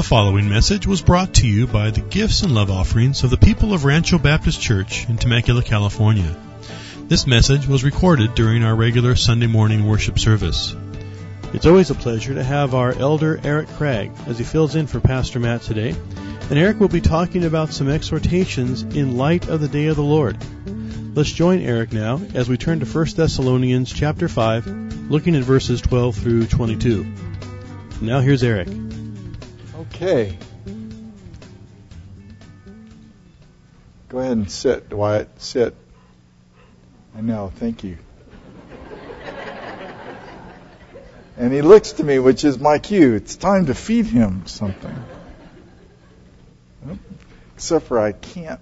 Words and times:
The 0.00 0.04
following 0.04 0.48
message 0.48 0.86
was 0.86 1.02
brought 1.02 1.34
to 1.34 1.46
you 1.46 1.66
by 1.66 1.90
the 1.90 2.00
gifts 2.00 2.42
and 2.42 2.54
love 2.54 2.70
offerings 2.70 3.22
of 3.22 3.28
the 3.28 3.36
people 3.36 3.74
of 3.74 3.84
Rancho 3.84 4.16
Baptist 4.16 4.58
Church 4.58 5.06
in 5.10 5.18
Temecula, 5.18 5.62
California. 5.62 6.34
This 7.06 7.26
message 7.26 7.66
was 7.66 7.84
recorded 7.84 8.34
during 8.34 8.64
our 8.64 8.74
regular 8.74 9.14
Sunday 9.14 9.46
morning 9.46 9.86
worship 9.86 10.18
service. 10.18 10.74
It's 11.52 11.66
always 11.66 11.90
a 11.90 11.94
pleasure 11.94 12.32
to 12.32 12.42
have 12.42 12.74
our 12.74 12.94
elder 12.94 13.38
Eric 13.44 13.68
Craig 13.74 14.10
as 14.26 14.38
he 14.38 14.44
fills 14.44 14.74
in 14.74 14.86
for 14.86 15.00
Pastor 15.00 15.38
Matt 15.38 15.60
today. 15.60 15.94
And 16.48 16.58
Eric 16.58 16.80
will 16.80 16.88
be 16.88 17.02
talking 17.02 17.44
about 17.44 17.74
some 17.74 17.90
exhortations 17.90 18.80
in 18.80 19.18
light 19.18 19.50
of 19.50 19.60
the 19.60 19.68
day 19.68 19.88
of 19.88 19.96
the 19.96 20.02
Lord. 20.02 20.38
Let's 21.14 21.30
join 21.30 21.60
Eric 21.60 21.92
now 21.92 22.22
as 22.32 22.48
we 22.48 22.56
turn 22.56 22.80
to 22.80 22.86
1 22.86 23.06
Thessalonians 23.16 23.92
chapter 23.92 24.30
5, 24.30 25.10
looking 25.10 25.36
at 25.36 25.42
verses 25.42 25.82
12 25.82 26.16
through 26.16 26.46
22. 26.46 27.06
Now 28.00 28.20
here's 28.20 28.42
Eric. 28.42 28.68
Okay. 30.02 30.38
Go 34.08 34.18
ahead 34.18 34.32
and 34.32 34.50
sit, 34.50 34.88
Dwight. 34.88 35.28
Sit. 35.42 35.76
I 37.14 37.20
know. 37.20 37.52
Thank 37.54 37.84
you. 37.84 37.98
And 41.36 41.52
he 41.52 41.60
looks 41.60 41.92
to 41.92 42.04
me, 42.04 42.18
which 42.18 42.44
is 42.44 42.58
my 42.58 42.78
cue. 42.78 43.14
It's 43.14 43.36
time 43.36 43.66
to 43.66 43.74
feed 43.74 44.06
him 44.06 44.46
something. 44.46 44.94
Except 47.54 47.84
for 47.84 47.98
I 47.98 48.12
can't 48.12 48.60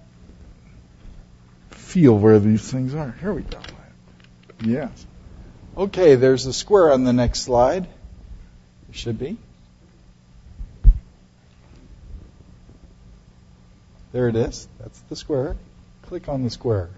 feel 1.70 2.18
where 2.18 2.40
these 2.40 2.68
things 2.68 2.96
are. 2.96 3.14
Here 3.20 3.32
we 3.32 3.42
go. 3.42 3.60
Yes. 4.60 5.06
Okay, 5.76 6.16
there's 6.16 6.46
a 6.46 6.52
square 6.52 6.90
on 6.92 7.04
the 7.04 7.12
next 7.12 7.42
slide. 7.42 7.84
There 7.84 8.94
should 8.94 9.20
be. 9.20 9.38
There 14.12 14.28
it 14.28 14.36
is. 14.36 14.68
That's 14.78 14.98
the 15.00 15.16
square. 15.16 15.56
Click 16.02 16.28
on 16.28 16.44
the 16.44 16.50
square. 16.50 16.88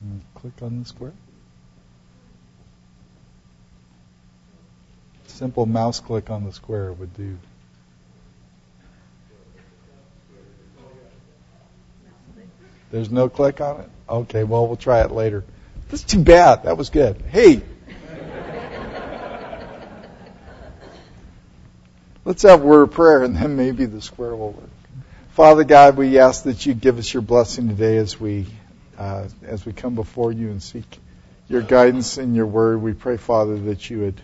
And 0.00 0.22
click 0.34 0.62
on 0.62 0.80
the 0.80 0.84
square. 0.86 1.12
Simple 5.26 5.66
mouse 5.66 6.00
click 6.00 6.30
on 6.30 6.44
the 6.44 6.52
square 6.52 6.92
would 6.92 7.14
do. 7.14 7.36
There's 12.90 13.10
no 13.10 13.28
click 13.28 13.60
on 13.60 13.80
it? 13.80 13.90
Okay, 14.08 14.44
well, 14.44 14.68
we'll 14.68 14.76
try 14.76 15.00
it 15.00 15.10
later. 15.10 15.42
That's 15.88 16.04
too 16.04 16.22
bad. 16.22 16.62
That 16.62 16.76
was 16.76 16.90
good. 16.90 17.20
Hey, 17.28 17.60
Let's 22.24 22.42
have 22.42 22.62
a 22.62 22.66
word 22.66 22.82
of 22.84 22.90
prayer 22.92 23.22
and 23.22 23.36
then 23.36 23.56
maybe 23.56 23.84
the 23.84 24.00
square 24.00 24.34
will 24.34 24.52
work. 24.52 24.70
Father 25.32 25.64
God, 25.64 25.96
we 25.96 26.18
ask 26.18 26.44
that 26.44 26.64
you 26.64 26.72
give 26.72 26.98
us 26.98 27.12
your 27.12 27.22
blessing 27.22 27.68
today 27.68 27.98
as 27.98 28.18
we 28.18 28.46
uh, 28.96 29.28
as 29.42 29.66
we 29.66 29.72
come 29.72 29.94
before 29.94 30.32
you 30.32 30.48
and 30.48 30.62
seek 30.62 30.86
your 31.48 31.60
guidance 31.60 32.16
in 32.16 32.34
your 32.34 32.46
word. 32.46 32.80
We 32.80 32.94
pray, 32.94 33.16
Father, 33.16 33.58
that 33.58 33.90
you 33.90 34.00
would 34.00 34.20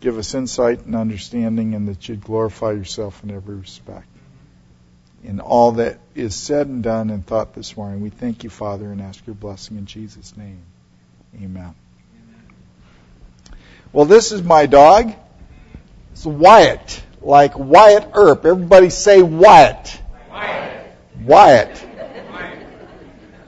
give 0.00 0.18
us 0.18 0.34
insight 0.34 0.84
and 0.84 0.94
understanding 0.94 1.74
and 1.74 1.88
that 1.88 2.08
you'd 2.08 2.22
glorify 2.22 2.72
yourself 2.72 3.24
in 3.24 3.30
every 3.30 3.56
respect. 3.56 4.06
In 5.24 5.40
all 5.40 5.72
that 5.72 5.98
is 6.14 6.34
said 6.34 6.66
and 6.66 6.82
done 6.82 7.10
and 7.10 7.26
thought 7.26 7.54
this 7.54 7.76
morning, 7.76 8.02
we 8.02 8.10
thank 8.10 8.44
you, 8.44 8.50
Father, 8.50 8.92
and 8.92 9.00
ask 9.00 9.26
your 9.26 9.34
blessing 9.34 9.78
in 9.78 9.86
Jesus' 9.86 10.36
name. 10.36 10.62
Amen. 11.42 11.74
Well, 13.92 14.04
this 14.04 14.32
is 14.32 14.42
my 14.42 14.66
dog. 14.66 15.14
It's 16.12 16.26
Wyatt 16.26 17.02
like 17.24 17.56
Wyatt 17.56 18.10
Earp. 18.14 18.44
Everybody 18.44 18.90
say 18.90 19.22
Wyatt. 19.22 20.00
Wyatt. 20.30 20.96
Wyatt. 21.24 21.86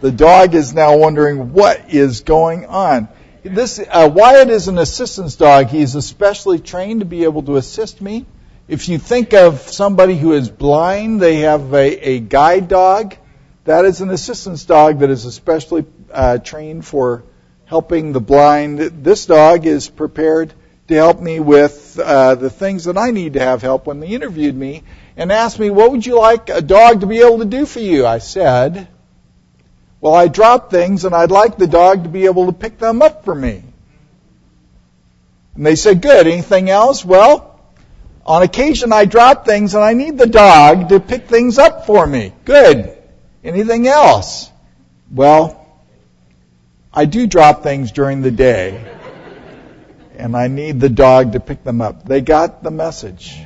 The 0.01 0.13
dog 0.13 0.55
is 0.55 0.75
now 0.75 0.97
wondering 0.99 1.53
what 1.53 1.95
is 1.95 2.21
going 2.21 2.67
on. 2.67 3.09
This 3.43 3.79
uh, 3.79 4.11
Wyatt 4.13 4.51
is 4.51 4.69
an 4.69 4.79
assistance 4.79 5.37
dog. 5.37 5.69
He's 5.69 5.95
especially 5.95 6.59
trained 6.59 7.01
to 7.01 7.07
be 7.07 7.25
able 7.25 7.43
to 7.45 7.57
assist 7.57 8.01
me. 8.01 8.27
If 8.69 8.89
you 8.89 8.99
think 8.99 9.35
of 9.35 9.61
somebody 9.61 10.17
who 10.17 10.33
is 10.33 10.49
blind, 10.49 11.21
they 11.21 11.41
have 11.41 11.75
a, 11.75 12.09
a 12.09 12.21
guide 12.21 12.69
dog. 12.69 13.17
That 13.65 13.85
is 13.85 14.01
an 14.01 14.11
assistance 14.11 14.65
dog 14.65 15.01
that 15.01 15.11
is 15.11 15.25
especially 15.27 15.85
uh, 16.11 16.39
trained 16.39 16.87
for 16.87 17.25
helping 17.67 18.13
the 18.13 18.21
blind. 18.21 18.79
This 18.79 19.27
dog 19.27 19.67
is 19.67 19.89
prepared 19.89 20.55
to 20.89 20.95
help 20.95 21.21
me 21.21 21.41
with 21.41 21.99
uh, 21.99 22.35
the 22.35 22.51
things 22.51 22.85
that 22.85 22.99
I 22.99 23.11
need 23.11 23.35
to 23.35 23.41
have 23.41 23.63
help 23.63 23.87
when 23.87 24.01
they 24.01 24.09
interviewed 24.09 24.55
me 24.55 24.83
and 25.17 25.33
asked 25.33 25.59
me, 25.59 25.71
What 25.71 25.91
would 25.93 26.05
you 26.05 26.19
like 26.19 26.51
a 26.51 26.61
dog 26.61 27.01
to 27.01 27.07
be 27.07 27.21
able 27.21 27.39
to 27.39 27.45
do 27.45 27.65
for 27.65 27.81
you? 27.81 28.07
I 28.07 28.19
said, 28.19 28.89
Well, 30.01 30.15
I 30.15 30.29
drop 30.29 30.71
things 30.71 31.05
and 31.05 31.15
I'd 31.15 31.31
like 31.31 31.57
the 31.57 31.67
dog 31.67 32.03
to 32.03 32.09
be 32.09 32.27
able 32.27 32.47
to 32.47 32.53
pick 32.53 32.79
them 32.79 33.01
up 33.01 33.25
for 33.25 33.35
me. 33.35 33.63
And 35.55 35.65
they 35.65 35.77
said, 35.77 36.03
Good. 36.03 36.27
Anything 36.27 36.69
else? 36.69 37.05
Well, 37.05 37.59
on 38.27 38.43
occasion 38.43 38.93
I 38.93 39.07
drop 39.07 39.47
things 39.47 39.75
and 39.75 39.83
I 39.83 39.95
need 39.95 40.19
the 40.19 40.27
dog 40.27 40.91
to 40.91 41.01
pick 41.01 41.29
things 41.29 41.59
up 41.59 41.87
for 41.87 42.07
me. 42.07 42.33
Good. 42.45 42.97
Anything 43.43 43.87
else? 43.87 44.51
Well, 45.11 45.61
I 46.93 47.07
do 47.07 47.27
drop 47.27 47.63
things 47.63 47.91
during 47.93 48.21
the 48.21 48.31
day 48.31 48.83
and 50.17 50.37
I 50.37 50.49
need 50.49 50.81
the 50.81 50.89
dog 50.89 51.33
to 51.33 51.41
pick 51.41 51.65
them 51.65 51.81
up. 51.81 52.05
They 52.05 52.21
got 52.21 52.63
the 52.63 52.71
message. 52.71 53.39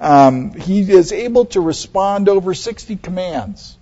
Um, 0.00 0.52
he 0.52 0.80
is 0.80 1.12
able 1.12 1.46
to 1.46 1.60
respond 1.60 2.28
over 2.28 2.54
60 2.54 2.96
commands. 2.96 3.76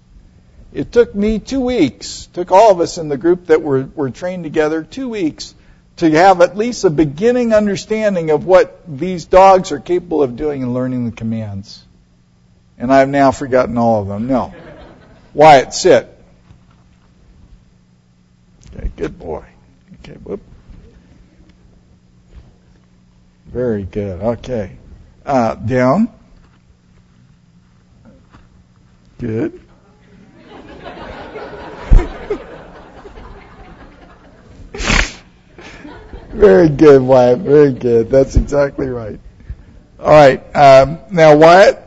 It 0.73 0.93
took 0.93 1.15
me 1.15 1.39
two 1.39 1.61
weeks, 1.61 2.27
took 2.33 2.53
all 2.53 2.71
of 2.71 2.81
us 2.81 2.99
in 2.99 3.09
the 3.09 3.17
group 3.17 3.47
that 3.47 3.63
were, 3.63 3.89
were 3.95 4.11
trained 4.11 4.45
together, 4.45 4.83
two 4.83 5.09
weeks 5.09 5.55
to 5.97 6.11
have 6.11 6.41
at 6.43 6.57
least 6.57 6.85
a 6.85 6.91
beginning 6.91 7.55
understanding 7.55 8.31
of 8.31 8.45
what 8.45 8.83
these 8.87 9.25
dogs 9.25 9.73
are 9.73 9.81
capable 9.81 10.23
of 10.23 10.37
doing 10.37 10.63
and 10.63 10.75
learning 10.75 11.07
the 11.07 11.17
commands. 11.17 11.83
And 12.79 12.93
I've 12.93 13.09
now 13.09 13.31
forgotten 13.31 13.79
all 13.79 14.03
of 14.03 14.09
them. 14.09 14.27
No. 14.27 14.55
Wyatt, 15.33 15.73
sit. 15.73 16.09
Okay, 18.75 18.91
good 18.97 19.19
boy. 19.19 19.47
Okay, 20.01 20.19
whoop. 20.23 20.43
Very 23.57 23.85
good. 23.85 24.21
Okay. 24.21 24.77
Uh, 25.25 25.55
down. 25.55 26.13
Good. 29.17 29.63
Very 36.35 36.69
good, 36.69 37.01
Wyatt. 37.01 37.39
Very 37.39 37.73
good. 37.73 38.11
That's 38.11 38.37
exactly 38.37 38.89
right. 38.89 39.19
All 39.99 40.11
right. 40.11 40.55
Um, 40.55 40.99
now, 41.11 41.35
Wyatt, 41.35 41.83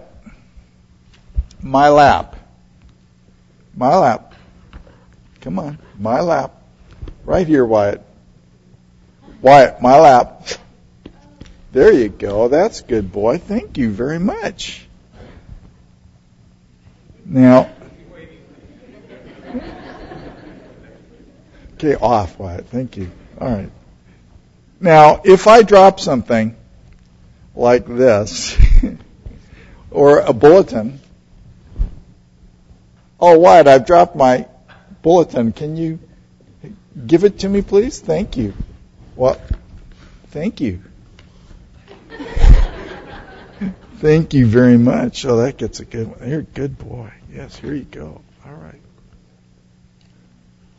my 1.62 1.90
lap. 1.90 2.36
My 3.76 3.96
lap. 3.96 4.34
Come 5.42 5.60
on. 5.60 5.78
My 6.00 6.20
lap. 6.20 6.64
Right 7.26 7.46
here, 7.46 7.64
Wyatt. 7.64 8.04
Wyatt, 9.44 9.80
my 9.84 10.00
lap. 10.00 10.48
There 11.72 11.94
you 11.94 12.10
go. 12.10 12.48
That's 12.48 12.82
good, 12.82 13.12
boy. 13.12 13.38
Thank 13.38 13.78
you 13.78 13.92
very 13.92 14.18
much. 14.18 14.88
Now, 17.26 17.70
okay, 21.76 21.94
off, 21.94 22.40
Wyatt. 22.40 22.66
Thank 22.68 22.98
you. 22.98 23.12
All 23.40 23.52
right. 23.52 23.70
Now, 24.80 25.22
if 25.24 25.46
I 25.46 25.62
drop 25.62 26.00
something 26.00 26.56
like 27.54 27.86
this, 27.86 28.58
or 29.92 30.22
a 30.22 30.34
bulletin, 30.34 31.00
oh, 33.20 33.38
Wyatt, 33.38 33.68
I've 33.68 33.86
dropped 33.86 34.16
my 34.16 34.48
bulletin. 35.04 35.52
Can 35.52 35.78
you 35.78 36.00
give 37.06 37.26
it 37.26 37.40
to 37.40 37.50
me, 37.50 37.62
please? 37.62 38.00
Thank 38.00 38.38
you. 38.38 38.56
Well, 39.16 39.40
thank 40.30 40.62
you. 40.62 40.82
Thank 43.98 44.34
you 44.34 44.46
very 44.46 44.78
much. 44.78 45.26
Oh, 45.26 45.38
that 45.38 45.58
gets 45.58 45.80
a 45.80 45.86
good 45.86 46.08
one. 46.08 46.30
You're 46.30 46.40
a 46.40 46.44
good 46.44 46.78
boy. 46.78 47.12
Yes, 47.32 47.56
here 47.58 47.74
you 47.74 47.84
go. 47.84 48.22
All 48.46 48.54
right. 48.54 48.82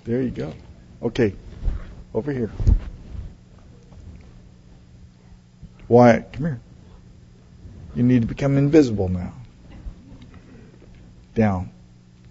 There 0.05 0.23
you 0.23 0.31
go. 0.31 0.53
Okay. 1.03 1.35
Over 2.15 2.33
here. 2.33 2.51
Wyatt, 5.89 6.33
come 6.33 6.47
here. 6.47 6.61
You 7.95 8.03
need 8.03 8.23
to 8.23 8.29
become 8.29 8.57
invisible 8.57 9.09
now. 9.09 9.33
Down. 11.35 11.71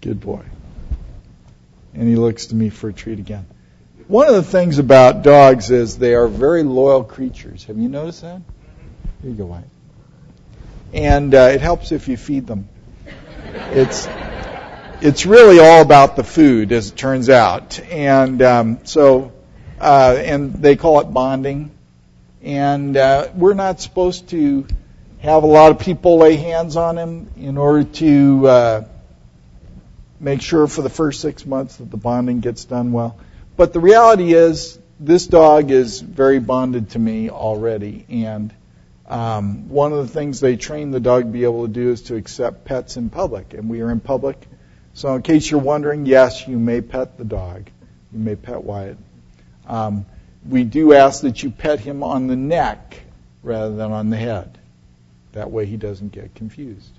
Good 0.00 0.20
boy. 0.20 0.44
And 1.94 2.08
he 2.08 2.16
looks 2.16 2.46
to 2.46 2.54
me 2.54 2.70
for 2.70 2.88
a 2.88 2.92
treat 2.92 3.18
again. 3.18 3.46
One 4.08 4.28
of 4.28 4.34
the 4.34 4.42
things 4.42 4.78
about 4.78 5.22
dogs 5.22 5.70
is 5.70 5.98
they 5.98 6.14
are 6.14 6.26
very 6.26 6.62
loyal 6.62 7.04
creatures. 7.04 7.64
Have 7.64 7.78
you 7.78 7.88
noticed 7.88 8.22
that? 8.22 8.40
You 9.22 9.32
go, 9.32 9.46
Wyatt. 9.46 9.64
And 10.92 11.34
uh, 11.34 11.50
it 11.52 11.60
helps 11.60 11.92
if 11.92 12.08
you 12.08 12.16
feed 12.16 12.46
them. 12.46 12.68
It's 13.72 14.08
it's 15.02 15.24
really 15.26 15.58
all 15.58 15.82
about 15.82 16.16
the 16.16 16.24
food, 16.24 16.72
as 16.72 16.90
it 16.90 16.96
turns 16.96 17.28
out. 17.28 17.80
And 17.80 18.40
um, 18.42 18.78
so, 18.84 19.32
uh, 19.80 20.16
and 20.18 20.54
they 20.54 20.76
call 20.76 21.00
it 21.00 21.04
bonding. 21.04 21.70
And 22.42 22.96
uh, 22.96 23.28
we're 23.34 23.54
not 23.54 23.80
supposed 23.80 24.28
to 24.30 24.66
have 25.20 25.42
a 25.42 25.46
lot 25.46 25.70
of 25.70 25.78
people 25.78 26.18
lay 26.18 26.36
hands 26.36 26.76
on 26.76 26.96
him 26.96 27.30
in 27.36 27.58
order 27.58 27.84
to 27.84 28.48
uh, 28.48 28.84
make 30.18 30.40
sure 30.40 30.66
for 30.66 30.80
the 30.80 30.90
first 30.90 31.20
six 31.20 31.44
months 31.44 31.76
that 31.76 31.90
the 31.90 31.98
bonding 31.98 32.40
gets 32.40 32.64
done 32.64 32.92
well. 32.92 33.18
But 33.56 33.74
the 33.74 33.80
reality 33.80 34.32
is, 34.32 34.78
this 34.98 35.26
dog 35.26 35.70
is 35.70 36.00
very 36.00 36.40
bonded 36.40 36.90
to 36.90 36.98
me 36.98 37.28
already, 37.30 38.06
and 38.08 38.52
um, 39.10 39.68
one 39.68 39.92
of 39.92 39.98
the 39.98 40.12
things 40.12 40.38
they 40.38 40.56
train 40.56 40.92
the 40.92 41.00
dog 41.00 41.24
to 41.24 41.28
be 41.28 41.42
able 41.42 41.66
to 41.66 41.72
do 41.72 41.90
is 41.90 42.02
to 42.02 42.14
accept 42.14 42.64
pets 42.64 42.96
in 42.96 43.10
public, 43.10 43.54
and 43.54 43.68
we 43.68 43.80
are 43.80 43.90
in 43.90 43.98
public. 43.98 44.40
So, 44.94 45.12
in 45.16 45.22
case 45.22 45.50
you're 45.50 45.60
wondering, 45.60 46.06
yes, 46.06 46.46
you 46.46 46.58
may 46.58 46.80
pet 46.80 47.18
the 47.18 47.24
dog. 47.24 47.68
You 48.12 48.20
may 48.20 48.36
pet 48.36 48.62
Wyatt. 48.62 48.98
Um, 49.66 50.06
we 50.48 50.62
do 50.62 50.94
ask 50.94 51.22
that 51.22 51.42
you 51.42 51.50
pet 51.50 51.80
him 51.80 52.04
on 52.04 52.28
the 52.28 52.36
neck 52.36 53.00
rather 53.42 53.74
than 53.74 53.90
on 53.90 54.10
the 54.10 54.16
head. 54.16 54.56
That 55.32 55.50
way 55.50 55.66
he 55.66 55.76
doesn't 55.76 56.12
get 56.12 56.36
confused. 56.36 56.92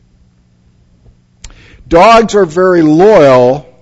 Dogs 1.87 2.35
are 2.35 2.45
very 2.45 2.81
loyal 2.81 3.73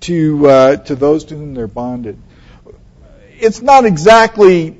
to 0.00 0.46
uh, 0.48 0.76
to 0.76 0.94
those 0.94 1.24
to 1.24 1.36
whom 1.36 1.52
they're 1.52 1.66
bonded. 1.66 2.18
It's 3.38 3.60
not 3.60 3.84
exactly 3.84 4.78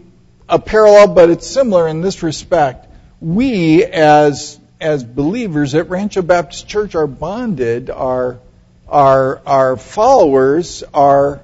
a 0.49 0.59
parallel, 0.59 1.09
but 1.09 1.31
it's 1.31 1.47
similar 1.47 1.89
in 1.89 2.01
this 2.01 2.23
respect. 2.23 2.87
We, 3.21 3.85
as 3.85 4.59
as 4.81 5.03
believers 5.03 5.75
at 5.75 5.91
Rancho 5.91 6.23
Baptist 6.23 6.69
Church, 6.69 6.95
are 6.95 7.07
bonded. 7.07 7.91
Our 7.91 8.39
our 8.89 9.43
our 9.47 9.77
followers 9.77 10.83
are 10.95 11.43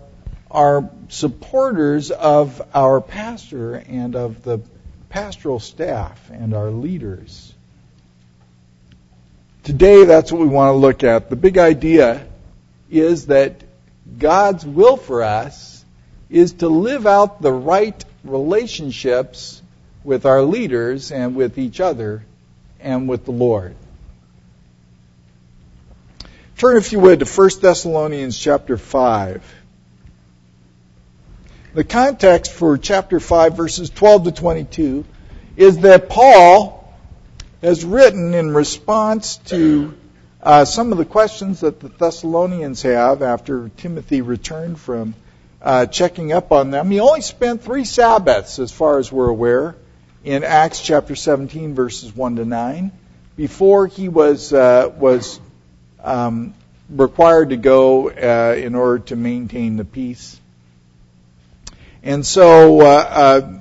are 0.50 0.88
supporters 1.08 2.10
of 2.10 2.62
our 2.74 3.00
pastor 3.00 3.74
and 3.74 4.16
of 4.16 4.42
the 4.42 4.60
pastoral 5.08 5.60
staff 5.60 6.30
and 6.30 6.54
our 6.54 6.70
leaders. 6.70 7.52
Today, 9.64 10.04
that's 10.04 10.30
what 10.30 10.40
we 10.40 10.48
want 10.48 10.74
to 10.74 10.76
look 10.76 11.04
at. 11.04 11.30
The 11.30 11.36
big 11.36 11.56
idea 11.58 12.26
is 12.90 13.26
that 13.26 13.62
God's 14.18 14.64
will 14.64 14.96
for 14.96 15.22
us 15.22 15.84
is 16.28 16.54
to 16.54 16.68
live 16.68 17.06
out 17.06 17.40
the 17.40 17.52
right 17.52 18.03
relationships 18.24 19.62
with 20.02 20.26
our 20.26 20.42
leaders 20.42 21.12
and 21.12 21.34
with 21.34 21.58
each 21.58 21.80
other 21.80 22.24
and 22.80 23.08
with 23.08 23.24
the 23.24 23.32
Lord. 23.32 23.74
Turn, 26.56 26.76
if 26.76 26.92
you 26.92 27.00
would, 27.00 27.20
to 27.20 27.26
1 27.26 27.50
Thessalonians 27.60 28.38
chapter 28.38 28.76
5. 28.76 29.54
The 31.74 31.84
context 31.84 32.52
for 32.52 32.78
chapter 32.78 33.18
5, 33.18 33.56
verses 33.56 33.90
12 33.90 34.24
to 34.24 34.32
22, 34.32 35.04
is 35.56 35.78
that 35.78 36.08
Paul 36.08 36.94
has 37.60 37.84
written 37.84 38.34
in 38.34 38.54
response 38.54 39.38
to 39.46 39.94
uh, 40.42 40.64
some 40.64 40.92
of 40.92 40.98
the 40.98 41.04
questions 41.04 41.60
that 41.60 41.80
the 41.80 41.88
Thessalonians 41.88 42.82
have 42.82 43.22
after 43.22 43.70
Timothy 43.76 44.20
returned 44.20 44.78
from 44.78 45.14
uh, 45.64 45.86
checking 45.86 46.30
up 46.32 46.52
on 46.52 46.70
them. 46.70 46.90
He 46.90 47.00
only 47.00 47.22
spent 47.22 47.62
three 47.62 47.84
Sabbaths, 47.84 48.58
as 48.58 48.70
far 48.70 48.98
as 48.98 49.10
we're 49.10 49.30
aware, 49.30 49.74
in 50.22 50.44
Acts 50.44 50.80
chapter 50.80 51.16
17, 51.16 51.74
verses 51.74 52.14
1 52.14 52.36
to 52.36 52.44
9, 52.44 52.92
before 53.36 53.86
he 53.86 54.08
was 54.08 54.52
uh, 54.52 54.92
was 54.96 55.40
um, 56.02 56.54
required 56.90 57.48
to 57.50 57.56
go 57.56 58.10
uh, 58.10 58.54
in 58.54 58.74
order 58.74 59.00
to 59.04 59.16
maintain 59.16 59.76
the 59.76 59.84
peace. 59.84 60.38
And 62.02 62.24
so 62.24 62.82
uh, 62.82 62.84
uh, 62.84 63.58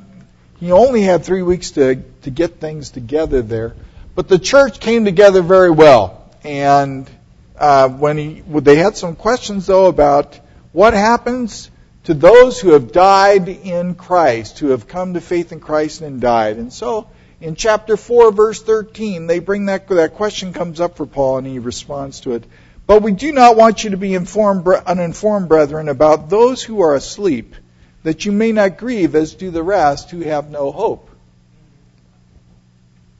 he 0.60 0.74
only 0.74 1.02
had 1.02 1.24
three 1.24 1.42
weeks 1.42 1.72
to 1.72 2.04
to 2.24 2.30
get 2.30 2.60
things 2.60 2.90
together 2.90 3.42
there. 3.42 3.76
But 4.14 4.28
the 4.28 4.40
church 4.40 4.80
came 4.80 5.06
together 5.06 5.42
very 5.42 5.72
well. 5.72 6.30
And 6.44 7.10
uh, 7.58 7.88
when 7.88 8.18
he, 8.18 8.44
they 8.60 8.76
had 8.76 8.98
some 8.98 9.16
questions, 9.16 9.66
though, 9.66 9.88
about 9.88 10.40
what 10.74 10.94
happens 10.94 11.70
to 12.06 12.14
those 12.14 12.60
who 12.60 12.72
have 12.72 12.92
died 12.92 13.48
in 13.48 13.96
Christ, 13.96 14.60
who 14.60 14.70
have 14.70 14.88
come 14.88 15.14
to 15.14 15.22
faith 15.22 15.52
in 15.52 15.60
Christ 15.60 16.02
and 16.02 16.20
died. 16.20 16.58
And 16.58 16.72
so, 16.72 17.08
in 17.40 17.56
chapter 17.56 17.98
4, 17.98 18.32
verse 18.32 18.62
13, 18.62 19.28
they 19.28 19.40
bring 19.40 19.68
that, 19.68 19.88
that 19.88 20.16
question 20.16 20.54
comes 20.54 20.80
up 20.80 20.98
for 20.98 21.06
Paul, 21.06 21.40
and 21.40 21.48
he 21.48 21.60
responds 21.60 22.22
to 22.22 22.34
it. 22.34 22.44
But 22.86 23.02
we 23.02 23.14
do 23.14 23.32
not 23.32 23.56
want 23.56 23.84
you 23.84 23.92
to 23.92 23.98
be 23.98 24.14
informed, 24.14 24.68
uninformed, 24.68 25.48
brethren, 25.48 25.88
about 25.88 26.30
those 26.30 26.62
who 26.62 26.82
are 26.82 26.96
asleep, 26.96 27.56
that 28.04 28.26
you 28.26 28.34
may 28.34 28.52
not 28.52 28.78
grieve 28.78 29.16
as 29.16 29.34
do 29.34 29.52
the 29.52 29.64
rest 29.64 30.12
who 30.12 30.20
have 30.22 30.50
no 30.50 30.72
hope. 30.72 31.10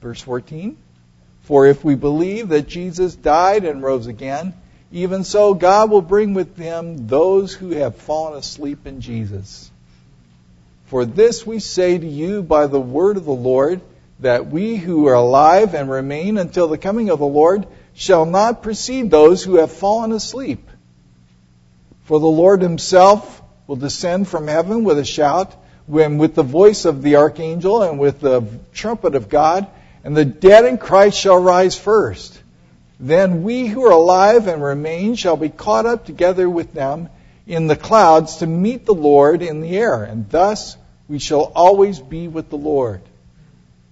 Verse 0.02 0.20
14. 0.20 0.76
For 1.42 1.66
if 1.66 1.82
we 1.84 1.94
believe 1.94 2.48
that 2.48 2.68
Jesus 2.68 3.14
died 3.14 3.64
and 3.64 3.82
rose 3.82 4.06
again, 4.06 4.54
even 4.94 5.24
so 5.24 5.54
God 5.54 5.90
will 5.90 6.02
bring 6.02 6.34
with 6.34 6.56
him 6.56 7.08
those 7.08 7.52
who 7.52 7.70
have 7.70 7.96
fallen 7.96 8.38
asleep 8.38 8.86
in 8.86 9.00
Jesus. 9.00 9.68
For 10.86 11.04
this 11.04 11.44
we 11.44 11.58
say 11.58 11.98
to 11.98 12.06
you 12.06 12.44
by 12.44 12.68
the 12.68 12.80
word 12.80 13.16
of 13.16 13.24
the 13.24 13.32
Lord, 13.32 13.80
that 14.20 14.46
we 14.46 14.76
who 14.76 15.08
are 15.08 15.14
alive 15.14 15.74
and 15.74 15.90
remain 15.90 16.38
until 16.38 16.68
the 16.68 16.78
coming 16.78 17.10
of 17.10 17.18
the 17.18 17.26
Lord 17.26 17.66
shall 17.94 18.24
not 18.24 18.62
precede 18.62 19.10
those 19.10 19.42
who 19.42 19.56
have 19.56 19.72
fallen 19.72 20.12
asleep. 20.12 20.70
For 22.04 22.20
the 22.20 22.26
Lord 22.26 22.62
himself 22.62 23.42
will 23.66 23.74
descend 23.74 24.28
from 24.28 24.46
heaven 24.46 24.84
with 24.84 25.00
a 25.00 25.04
shout, 25.04 25.56
when 25.86 26.18
with 26.18 26.36
the 26.36 26.44
voice 26.44 26.84
of 26.84 27.02
the 27.02 27.16
archangel 27.16 27.82
and 27.82 27.98
with 27.98 28.20
the 28.20 28.46
trumpet 28.72 29.16
of 29.16 29.28
God, 29.28 29.66
and 30.04 30.16
the 30.16 30.24
dead 30.24 30.66
in 30.66 30.78
Christ 30.78 31.18
shall 31.18 31.42
rise 31.42 31.76
first. 31.76 32.40
Then 33.00 33.42
we 33.42 33.66
who 33.66 33.84
are 33.84 33.92
alive 33.92 34.46
and 34.46 34.62
remain 34.62 35.14
shall 35.16 35.36
be 35.36 35.48
caught 35.48 35.86
up 35.86 36.06
together 36.06 36.48
with 36.48 36.72
them 36.72 37.08
in 37.46 37.66
the 37.66 37.76
clouds 37.76 38.36
to 38.36 38.46
meet 38.46 38.86
the 38.86 38.94
Lord 38.94 39.42
in 39.42 39.60
the 39.60 39.76
air, 39.76 40.04
and 40.04 40.28
thus 40.30 40.76
we 41.08 41.18
shall 41.18 41.52
always 41.54 42.00
be 42.00 42.28
with 42.28 42.50
the 42.50 42.56
Lord. 42.56 43.02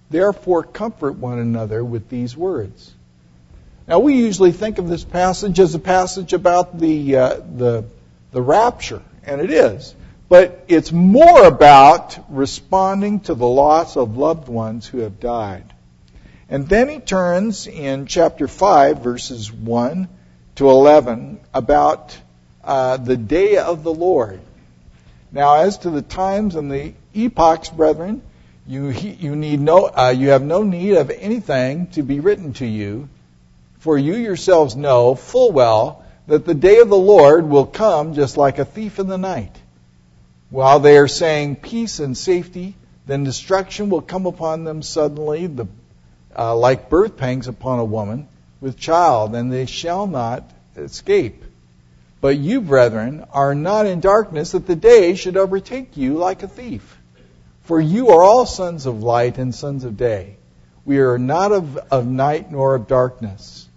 Therefore, 0.09 0.63
comfort 0.63 1.17
one 1.17 1.39
another 1.39 1.83
with 1.83 2.09
these 2.09 2.35
words. 2.35 2.93
Now, 3.87 3.99
we 3.99 4.15
usually 4.15 4.53
think 4.53 4.77
of 4.77 4.87
this 4.87 5.03
passage 5.03 5.59
as 5.59 5.75
a 5.75 5.79
passage 5.79 6.33
about 6.33 6.79
the, 6.79 7.17
uh, 7.17 7.33
the, 7.35 7.85
the 8.31 8.41
rapture, 8.41 9.01
and 9.25 9.41
it 9.41 9.51
is. 9.51 9.93
But 10.29 10.65
it's 10.67 10.91
more 10.91 11.45
about 11.45 12.17
responding 12.29 13.19
to 13.21 13.35
the 13.35 13.47
loss 13.47 13.97
of 13.97 14.17
loved 14.17 14.47
ones 14.47 14.87
who 14.87 14.99
have 14.99 15.19
died. 15.19 15.72
And 16.53 16.69
then 16.69 16.87
he 16.87 16.99
turns 16.99 17.65
in 17.65 18.05
chapter 18.05 18.47
5, 18.47 18.99
verses 18.99 19.51
1 19.51 20.07
to 20.57 20.69
11, 20.69 21.39
about 21.51 22.15
uh, 22.63 22.97
the 22.97 23.17
day 23.17 23.57
of 23.57 23.81
the 23.81 23.91
Lord. 23.91 24.39
Now, 25.31 25.55
as 25.55 25.79
to 25.79 25.89
the 25.89 26.03
times 26.03 26.53
and 26.53 26.71
the 26.71 26.93
epochs, 27.15 27.71
brethren, 27.71 28.21
you, 28.67 28.89
you, 28.89 29.35
need 29.35 29.61
no, 29.61 29.87
uh, 29.87 30.13
you 30.15 30.29
have 30.29 30.43
no 30.43 30.61
need 30.61 30.93
of 30.93 31.09
anything 31.09 31.87
to 31.93 32.03
be 32.03 32.19
written 32.19 32.53
to 32.53 32.67
you, 32.67 33.09
for 33.79 33.97
you 33.97 34.13
yourselves 34.13 34.75
know 34.75 35.15
full 35.15 35.51
well 35.51 36.05
that 36.27 36.45
the 36.45 36.53
day 36.53 36.81
of 36.81 36.89
the 36.89 36.95
Lord 36.95 37.49
will 37.49 37.65
come 37.65 38.13
just 38.13 38.37
like 38.37 38.59
a 38.59 38.65
thief 38.65 38.99
in 38.99 39.07
the 39.07 39.17
night. 39.17 39.55
While 40.51 40.81
they 40.81 40.99
are 40.99 41.07
saying 41.07 41.55
peace 41.55 41.97
and 41.97 42.15
safety, 42.15 42.75
then 43.07 43.23
destruction 43.23 43.89
will 43.89 44.03
come 44.03 44.27
upon 44.27 44.65
them 44.65 44.83
suddenly, 44.83 45.47
the 45.47 45.65
uh, 46.37 46.55
like 46.55 46.89
birth 46.89 47.17
pangs 47.17 47.47
upon 47.47 47.79
a 47.79 47.85
woman 47.85 48.27
with 48.61 48.77
child, 48.77 49.35
and 49.35 49.51
they 49.51 49.65
shall 49.65 50.07
not 50.07 50.49
escape. 50.75 51.43
But 52.21 52.37
you, 52.37 52.61
brethren, 52.61 53.25
are 53.31 53.53
not 53.53 53.85
in 53.85 53.99
darkness 53.99 54.51
that 54.51 54.65
the 54.65 54.75
day 54.75 55.15
should 55.15 55.35
overtake 55.35 55.97
you 55.97 56.13
like 56.13 56.43
a 56.43 56.47
thief. 56.47 56.97
For 57.63 57.79
you 57.79 58.09
are 58.09 58.23
all 58.23 58.45
sons 58.45 58.85
of 58.85 59.03
light 59.03 59.37
and 59.37 59.53
sons 59.53 59.83
of 59.83 59.97
day. 59.97 60.37
We 60.85 60.99
are 60.99 61.17
not 61.17 61.51
of, 61.51 61.77
of 61.91 62.07
night 62.07 62.51
nor 62.51 62.75
of 62.75 62.87
darkness. 62.87 63.67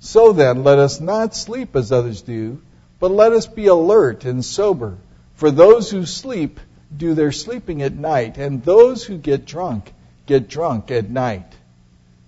So 0.00 0.32
then, 0.32 0.64
let 0.64 0.78
us 0.78 1.00
not 1.00 1.34
sleep 1.34 1.76
as 1.76 1.92
others 1.92 2.22
do, 2.22 2.60
but 3.00 3.10
let 3.10 3.32
us 3.32 3.46
be 3.46 3.66
alert 3.66 4.24
and 4.24 4.44
sober. 4.44 4.98
For 5.34 5.50
those 5.50 5.90
who 5.90 6.06
sleep 6.06 6.60
do 6.96 7.14
their 7.14 7.32
sleeping 7.32 7.82
at 7.82 7.94
night, 7.94 8.38
and 8.38 8.62
those 8.62 9.04
who 9.04 9.18
get 9.18 9.46
drunk 9.46 9.92
get 10.26 10.48
drunk 10.48 10.90
at 10.90 11.10
night. 11.10 11.52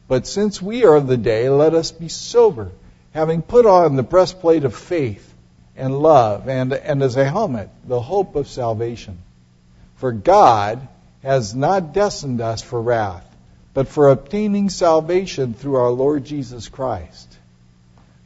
But 0.08 0.26
since 0.26 0.62
we 0.62 0.84
are 0.84 0.94
of 0.94 1.06
the 1.06 1.16
day, 1.16 1.48
let 1.48 1.74
us 1.74 1.90
be 1.90 2.08
sober, 2.08 2.70
having 3.12 3.42
put 3.42 3.66
on 3.66 3.96
the 3.96 4.02
breastplate 4.02 4.64
of 4.64 4.74
faith 4.74 5.34
and 5.76 5.98
love, 5.98 6.48
and, 6.48 6.72
and 6.72 7.02
as 7.02 7.16
a 7.16 7.24
helmet, 7.24 7.68
the 7.86 8.00
hope 8.00 8.36
of 8.36 8.48
salvation. 8.48 9.18
For 9.96 10.12
God 10.12 10.86
has 11.22 11.54
not 11.54 11.92
destined 11.92 12.40
us 12.40 12.62
for 12.62 12.80
wrath, 12.80 13.26
but 13.74 13.88
for 13.88 14.08
obtaining 14.08 14.70
salvation 14.70 15.54
through 15.54 15.76
our 15.76 15.90
Lord 15.90 16.24
Jesus 16.24 16.68
Christ, 16.68 17.36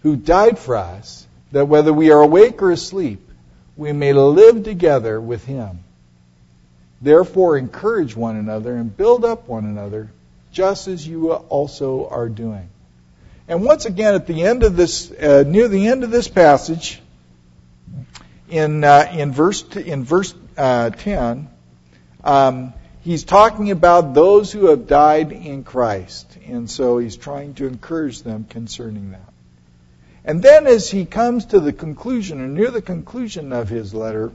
who 0.03 0.17
died 0.17 0.59
for 0.59 0.77
us, 0.77 1.27
that 1.53 1.67
whether 1.67 1.93
we 1.93 2.11
are 2.11 2.21
awake 2.21 2.63
or 2.63 2.71
asleep, 2.71 3.27
we 3.77 3.93
may 3.93 4.13
live 4.13 4.63
together 4.63 5.21
with 5.21 5.45
him. 5.45 5.81
Therefore, 7.01 7.57
encourage 7.57 8.15
one 8.15 8.37
another 8.37 8.77
and 8.77 8.95
build 8.95 9.25
up 9.25 9.49
one 9.49 9.65
another, 9.65 10.11
just 10.53 10.89
as 10.89 11.07
you 11.07 11.33
also 11.33 12.09
are 12.09 12.29
doing. 12.29 12.69
And 13.49 13.65
once 13.65 13.85
again, 13.85 14.15
at 14.15 14.27
the 14.27 14.43
end 14.45 14.63
of 14.63 14.77
this, 14.77 15.11
uh, 15.11 15.45
near 15.47 15.69
the 15.69 15.89
end 15.89 16.05
of 16.05 16.11
this 16.11 16.29
passage, 16.29 17.01
in 18.49 18.85
uh, 18.85 19.11
in 19.13 19.33
verse 19.33 19.65
in 19.77 20.05
verse 20.05 20.35
uh, 20.57 20.91
ten, 20.91 21.49
um, 22.23 22.75
he's 23.03 23.25
talking 23.25 23.71
about 23.71 24.15
those 24.15 24.53
who 24.53 24.67
have 24.67 24.87
died 24.87 25.33
in 25.33 25.65
Christ, 25.65 26.39
and 26.47 26.71
so 26.71 26.99
he's 26.99 27.17
trying 27.17 27.55
to 27.55 27.67
encourage 27.67 28.23
them 28.23 28.45
concerning 28.49 29.13
that. 29.13 29.33
And 30.25 30.43
then, 30.43 30.67
as 30.67 30.91
he 30.91 31.07
comes 31.07 31.47
to 31.47 31.61
the 31.61 31.73
conclusion, 31.73 32.41
or 32.41 32.49
near 32.49 32.71
the 32.71 32.83
conclusion 32.83 33.53
of 33.53 33.69
his 33.69 33.95
letter, 33.95 34.33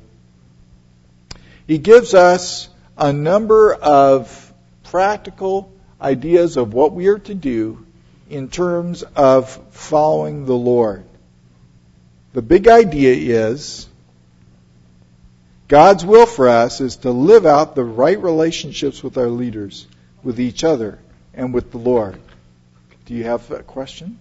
he 1.68 1.78
gives 1.78 2.14
us 2.14 2.70
a 2.98 3.14
number 3.14 3.74
of 3.74 4.54
practical 4.84 5.72
ideas 6.02 6.58
of 6.58 6.74
what 6.74 6.94
we 6.94 7.08
are 7.08 7.20
to 7.20 7.34
do 7.34 7.86
in 8.30 8.50
terms 8.50 9.04
of 9.16 9.50
following 9.72 10.46
the 10.46 10.56
Lord. 10.56 11.04
The 12.34 12.42
big 12.42 12.68
idea 12.68 13.14
is 13.14 13.88
God's 15.68 16.06
will 16.06 16.26
for 16.26 16.48
us 16.48 16.82
is 16.82 16.98
to 16.98 17.12
live 17.12 17.46
out 17.46 17.76
the 17.76 17.84
right 17.84 18.22
relationships 18.22 19.04
with 19.04 19.18
our 19.18 19.30
leaders, 19.30 19.88
with 20.24 20.40
each 20.40 20.64
other, 20.64 21.00
and 21.34 21.54
with 21.54 21.72
the 21.72 21.78
Lord. 21.78 22.20
Do 23.06 23.14
you 23.14 23.24
have 23.24 23.50
a 23.52 23.64
question? 23.64 24.20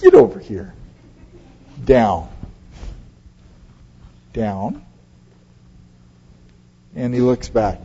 Get 0.00 0.14
over 0.14 0.40
here. 0.40 0.74
Down. 1.84 2.28
Down. 4.32 4.84
And 6.94 7.14
he 7.14 7.20
looks 7.20 7.48
back. 7.48 7.80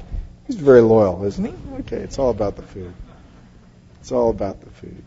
He's 0.48 0.56
very 0.56 0.82
loyal, 0.82 1.26
isn't 1.26 1.44
he? 1.44 1.54
Okay, 1.82 1.98
it's 1.98 2.18
all 2.18 2.30
about 2.30 2.56
the 2.56 2.62
food. 2.62 2.94
It's 4.00 4.12
all 4.12 4.30
about 4.30 4.62
the 4.62 4.70
food. 4.70 5.04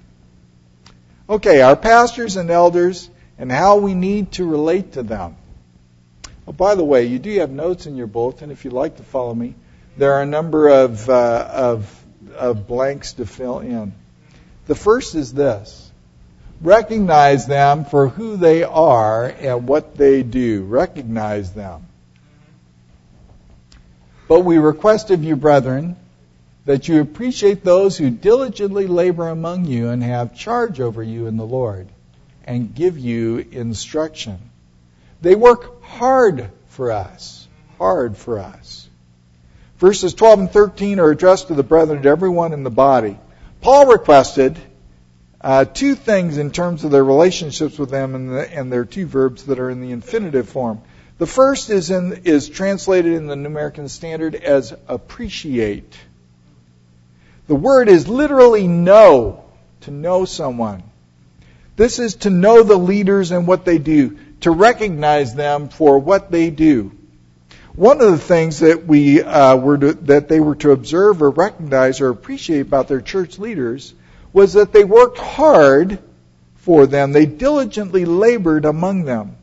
Okay, 1.29 1.63
our 1.63 1.77
pastors 1.77 2.37
and 2.37 2.51
elders 2.51 3.09
and 3.39 3.51
how 3.51 3.79
we 3.79 3.95
need 3.95 4.33
to 4.33 4.45
relate 4.45 4.93
to 4.93 5.03
them. 5.03 5.37
Oh, 6.47 6.53
by 6.53 6.75
the 6.75 6.85
way, 6.85 7.07
you 7.07 7.19
do 7.19 7.39
have 7.39 7.51
notes 7.51 7.87
in 7.87 7.97
your 7.97 8.07
bulletin 8.07 8.51
if 8.51 8.65
you'd 8.65 8.75
like 8.75 8.99
to 8.99 9.03
follow 9.03 9.35
me. 9.35 9.55
There 9.97 10.13
are 10.15 10.23
a 10.23 10.27
number 10.27 10.69
of, 10.69 11.09
uh, 11.09 11.49
of, 11.51 12.05
of 12.37 12.67
blanks 12.67 13.15
to 13.15 13.25
fill 13.25 13.61
in. 13.61 13.95
The 14.67 14.75
first 14.75 15.15
is 15.15 15.33
this 15.33 15.91
recognize 16.61 17.47
them 17.47 17.87
for 17.87 18.09
who 18.09 18.37
they 18.37 18.63
are 18.63 19.25
and 19.27 19.67
what 19.67 19.97
they 19.97 20.23
do. 20.23 20.65
Recognize 20.65 21.53
them. 21.53 21.87
But 24.31 24.45
we 24.45 24.59
request 24.59 25.11
of 25.11 25.25
you, 25.25 25.35
brethren, 25.35 25.97
that 26.65 26.87
you 26.87 27.01
appreciate 27.01 27.65
those 27.65 27.99
who 27.99 28.11
diligently 28.11 28.87
labor 28.87 29.27
among 29.27 29.65
you 29.65 29.89
and 29.89 30.05
have 30.05 30.37
charge 30.37 30.79
over 30.81 31.03
you 31.03 31.27
in 31.27 31.37
the 31.37 31.45
Lord 31.45 31.89
and 32.45 32.73
give 32.73 32.97
you 32.97 33.45
instruction. 33.51 34.39
They 35.21 35.35
work 35.35 35.83
hard 35.83 36.49
for 36.69 36.93
us. 36.93 37.49
Hard 37.79 38.17
for 38.17 38.39
us. 38.39 38.89
Verses 39.79 40.15
12 40.15 40.39
and 40.39 40.51
13 40.53 41.01
are 41.01 41.11
addressed 41.11 41.49
to 41.49 41.55
the 41.55 41.65
brethren, 41.65 42.03
to 42.03 42.09
everyone 42.09 42.53
in 42.53 42.63
the 42.63 42.71
body. 42.71 43.19
Paul 43.63 43.89
requested 43.89 44.57
uh, 45.41 45.65
two 45.65 45.97
things 45.97 46.39
in 46.39 46.53
terms 46.53 46.85
of 46.85 46.93
their 46.93 47.05
relationships 47.05 47.81
with 47.81 47.91
them 47.91 48.15
and, 48.15 48.31
the, 48.31 48.57
and 48.57 48.73
their 48.73 48.85
two 48.85 49.07
verbs 49.07 49.47
that 49.47 49.59
are 49.59 49.71
in 49.71 49.81
the 49.81 49.91
infinitive 49.91 50.49
form. 50.49 50.83
The 51.21 51.27
first 51.27 51.69
is, 51.69 51.91
in, 51.91 52.23
is 52.25 52.49
translated 52.49 53.13
in 53.13 53.27
the 53.27 53.37
New 53.37 53.47
American 53.47 53.89
Standard 53.91 54.35
as 54.35 54.73
appreciate. 54.89 55.95
The 57.47 57.55
word 57.55 57.91
is 57.91 58.09
literally 58.09 58.67
know, 58.67 59.45
to 59.83 59.91
know 59.91 60.25
someone. 60.25 60.83
This 61.77 61.99
is 61.99 62.15
to 62.25 62.31
know 62.31 62.63
the 62.63 62.79
leaders 62.79 63.33
and 63.33 63.47
what 63.47 63.67
they 63.67 63.77
do, 63.77 64.17
to 64.41 64.51
recognize 64.51 65.35
them 65.35 65.69
for 65.69 65.99
what 65.99 66.31
they 66.31 66.49
do. 66.49 66.91
One 67.75 68.01
of 68.01 68.13
the 68.13 68.17
things 68.17 68.61
that 68.61 68.87
we 68.87 69.23
uh, 69.23 69.57
were 69.57 69.77
to, 69.77 69.93
that 69.93 70.31
they 70.31 70.41
were 70.41 70.57
to 70.57 70.71
observe 70.71 71.21
or 71.21 71.29
recognize 71.29 72.01
or 72.01 72.09
appreciate 72.09 72.61
about 72.61 72.89
their 72.89 73.03
church 73.03 73.39
leaders 73.39 73.93
was 74.33 74.55
that 74.55 74.73
they 74.73 74.85
worked 74.85 75.19
hard 75.19 75.99
for 76.55 76.87
them. 76.87 77.13
They 77.13 77.27
diligently 77.27 78.07
labored 78.07 78.65
among 78.65 79.05
them. 79.05 79.37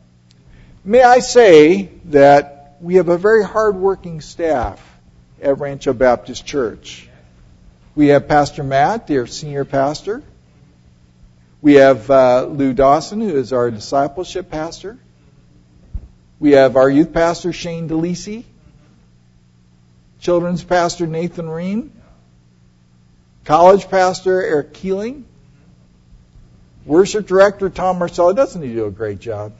May 0.88 1.02
I 1.02 1.18
say 1.18 1.90
that 2.06 2.78
we 2.80 2.94
have 2.94 3.10
a 3.10 3.18
very 3.18 3.44
hard-working 3.44 4.22
staff 4.22 4.82
at 5.38 5.58
Rancho 5.58 5.92
Baptist 5.92 6.46
Church. 6.46 7.06
We 7.94 8.06
have 8.06 8.26
Pastor 8.26 8.64
Matt, 8.64 9.10
our 9.10 9.26
senior 9.26 9.66
pastor. 9.66 10.22
We 11.60 11.74
have 11.74 12.10
uh, 12.10 12.46
Lou 12.46 12.72
Dawson, 12.72 13.20
who 13.20 13.36
is 13.36 13.52
our 13.52 13.70
discipleship 13.70 14.50
pastor. 14.50 14.96
We 16.40 16.52
have 16.52 16.76
our 16.76 16.88
youth 16.88 17.12
pastor, 17.12 17.52
Shane 17.52 17.90
DeLisi. 17.90 18.44
Children's 20.20 20.64
pastor, 20.64 21.06
Nathan 21.06 21.50
Ream 21.50 21.92
college 23.44 23.90
pastor 23.90 24.42
Eric 24.42 24.72
Keeling, 24.72 25.26
worship 26.86 27.26
director 27.26 27.68
Tom 27.68 27.98
Marcello. 27.98 28.32
Doesn't 28.32 28.62
he 28.62 28.72
do 28.72 28.86
a 28.86 28.90
great 28.90 29.20
job? 29.20 29.52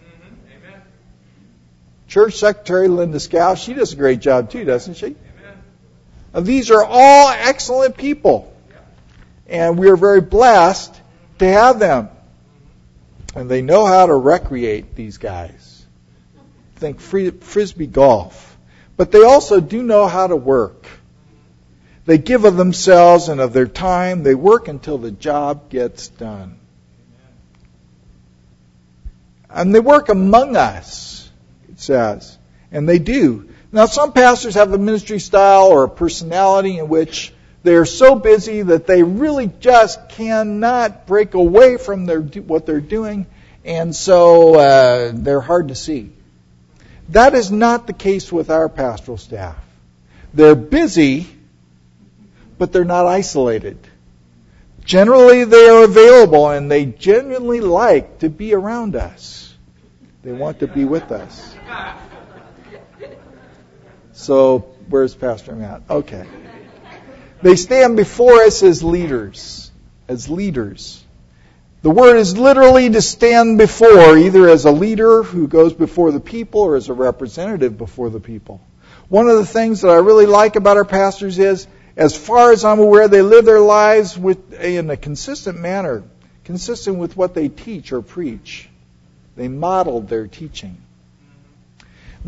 Church 2.08 2.36
secretary 2.36 2.88
Linda 2.88 3.20
Scow, 3.20 3.54
she 3.54 3.74
does 3.74 3.92
a 3.92 3.96
great 3.96 4.20
job 4.20 4.50
too, 4.50 4.64
doesn't 4.64 4.94
she? 4.94 5.14
these 6.34 6.70
are 6.70 6.84
all 6.84 7.30
excellent 7.30 7.96
people, 7.96 8.54
and 9.46 9.78
we 9.78 9.88
are 9.88 9.96
very 9.96 10.20
blessed 10.20 10.94
to 11.38 11.46
have 11.46 11.78
them. 11.78 12.08
And 13.34 13.50
they 13.50 13.62
know 13.62 13.86
how 13.86 14.06
to 14.06 14.14
recreate 14.14 14.94
these 14.94 15.18
guys. 15.18 15.86
Think 16.76 17.00
frisbee 17.00 17.86
golf. 17.86 18.56
But 18.96 19.12
they 19.12 19.22
also 19.22 19.60
do 19.60 19.82
know 19.82 20.06
how 20.06 20.26
to 20.26 20.36
work. 20.36 20.86
They 22.04 22.18
give 22.18 22.44
of 22.44 22.56
themselves 22.56 23.28
and 23.28 23.40
of 23.40 23.52
their 23.52 23.66
time. 23.66 24.22
They 24.22 24.34
work 24.34 24.68
until 24.68 24.96
the 24.96 25.10
job 25.10 25.68
gets 25.68 26.08
done. 26.08 26.58
And 29.50 29.74
they 29.74 29.80
work 29.80 30.08
among 30.08 30.56
us, 30.56 31.27
says. 31.80 32.36
And 32.70 32.88
they 32.88 32.98
do. 32.98 33.48
Now, 33.72 33.86
some 33.86 34.12
pastors 34.12 34.54
have 34.54 34.72
a 34.72 34.78
ministry 34.78 35.18
style 35.18 35.66
or 35.66 35.84
a 35.84 35.88
personality 35.88 36.78
in 36.78 36.88
which 36.88 37.32
they 37.62 37.74
are 37.74 37.84
so 37.84 38.14
busy 38.14 38.62
that 38.62 38.86
they 38.86 39.02
really 39.02 39.50
just 39.60 40.08
cannot 40.10 41.06
break 41.06 41.34
away 41.34 41.76
from 41.76 42.06
their, 42.06 42.20
what 42.20 42.66
they're 42.66 42.80
doing, 42.80 43.26
and 43.64 43.94
so 43.94 44.54
uh, 44.54 45.12
they're 45.14 45.40
hard 45.40 45.68
to 45.68 45.74
see. 45.74 46.12
That 47.10 47.34
is 47.34 47.50
not 47.50 47.86
the 47.86 47.92
case 47.92 48.32
with 48.32 48.50
our 48.50 48.68
pastoral 48.68 49.18
staff. 49.18 49.56
They're 50.32 50.54
busy, 50.54 51.26
but 52.58 52.72
they're 52.72 52.84
not 52.84 53.06
isolated. 53.06 53.78
Generally, 54.84 55.44
they 55.44 55.68
are 55.68 55.84
available 55.84 56.48
and 56.48 56.70
they 56.70 56.86
genuinely 56.86 57.60
like 57.60 58.20
to 58.20 58.30
be 58.30 58.54
around 58.54 58.96
us. 58.96 59.54
They 60.22 60.32
want 60.32 60.60
to 60.60 60.66
be 60.66 60.84
with 60.84 61.12
us. 61.12 61.54
So, 64.18 64.74
where's 64.88 65.14
Pastor 65.14 65.54
Matt? 65.54 65.82
Okay. 65.88 66.26
They 67.40 67.54
stand 67.54 67.96
before 67.96 68.42
us 68.42 68.64
as 68.64 68.82
leaders. 68.82 69.70
As 70.08 70.28
leaders. 70.28 71.04
The 71.82 71.90
word 71.90 72.16
is 72.16 72.36
literally 72.36 72.90
to 72.90 73.00
stand 73.00 73.58
before, 73.58 74.18
either 74.18 74.48
as 74.48 74.64
a 74.64 74.72
leader 74.72 75.22
who 75.22 75.46
goes 75.46 75.72
before 75.72 76.10
the 76.10 76.18
people 76.18 76.62
or 76.62 76.74
as 76.74 76.88
a 76.88 76.94
representative 76.94 77.78
before 77.78 78.10
the 78.10 78.18
people. 78.18 78.60
One 79.08 79.28
of 79.28 79.36
the 79.36 79.46
things 79.46 79.82
that 79.82 79.90
I 79.90 79.98
really 79.98 80.26
like 80.26 80.56
about 80.56 80.76
our 80.76 80.84
pastors 80.84 81.38
is 81.38 81.68
as 81.96 82.16
far 82.16 82.50
as 82.50 82.64
I'm 82.64 82.80
aware, 82.80 83.06
they 83.06 83.22
live 83.22 83.44
their 83.44 83.60
lives 83.60 84.18
with, 84.18 84.52
in 84.52 84.90
a 84.90 84.96
consistent 84.96 85.60
manner, 85.60 86.02
consistent 86.42 86.98
with 86.98 87.16
what 87.16 87.34
they 87.34 87.48
teach 87.48 87.92
or 87.92 88.02
preach. 88.02 88.68
They 89.36 89.46
modeled 89.46 90.08
their 90.08 90.26
teaching. 90.26 90.76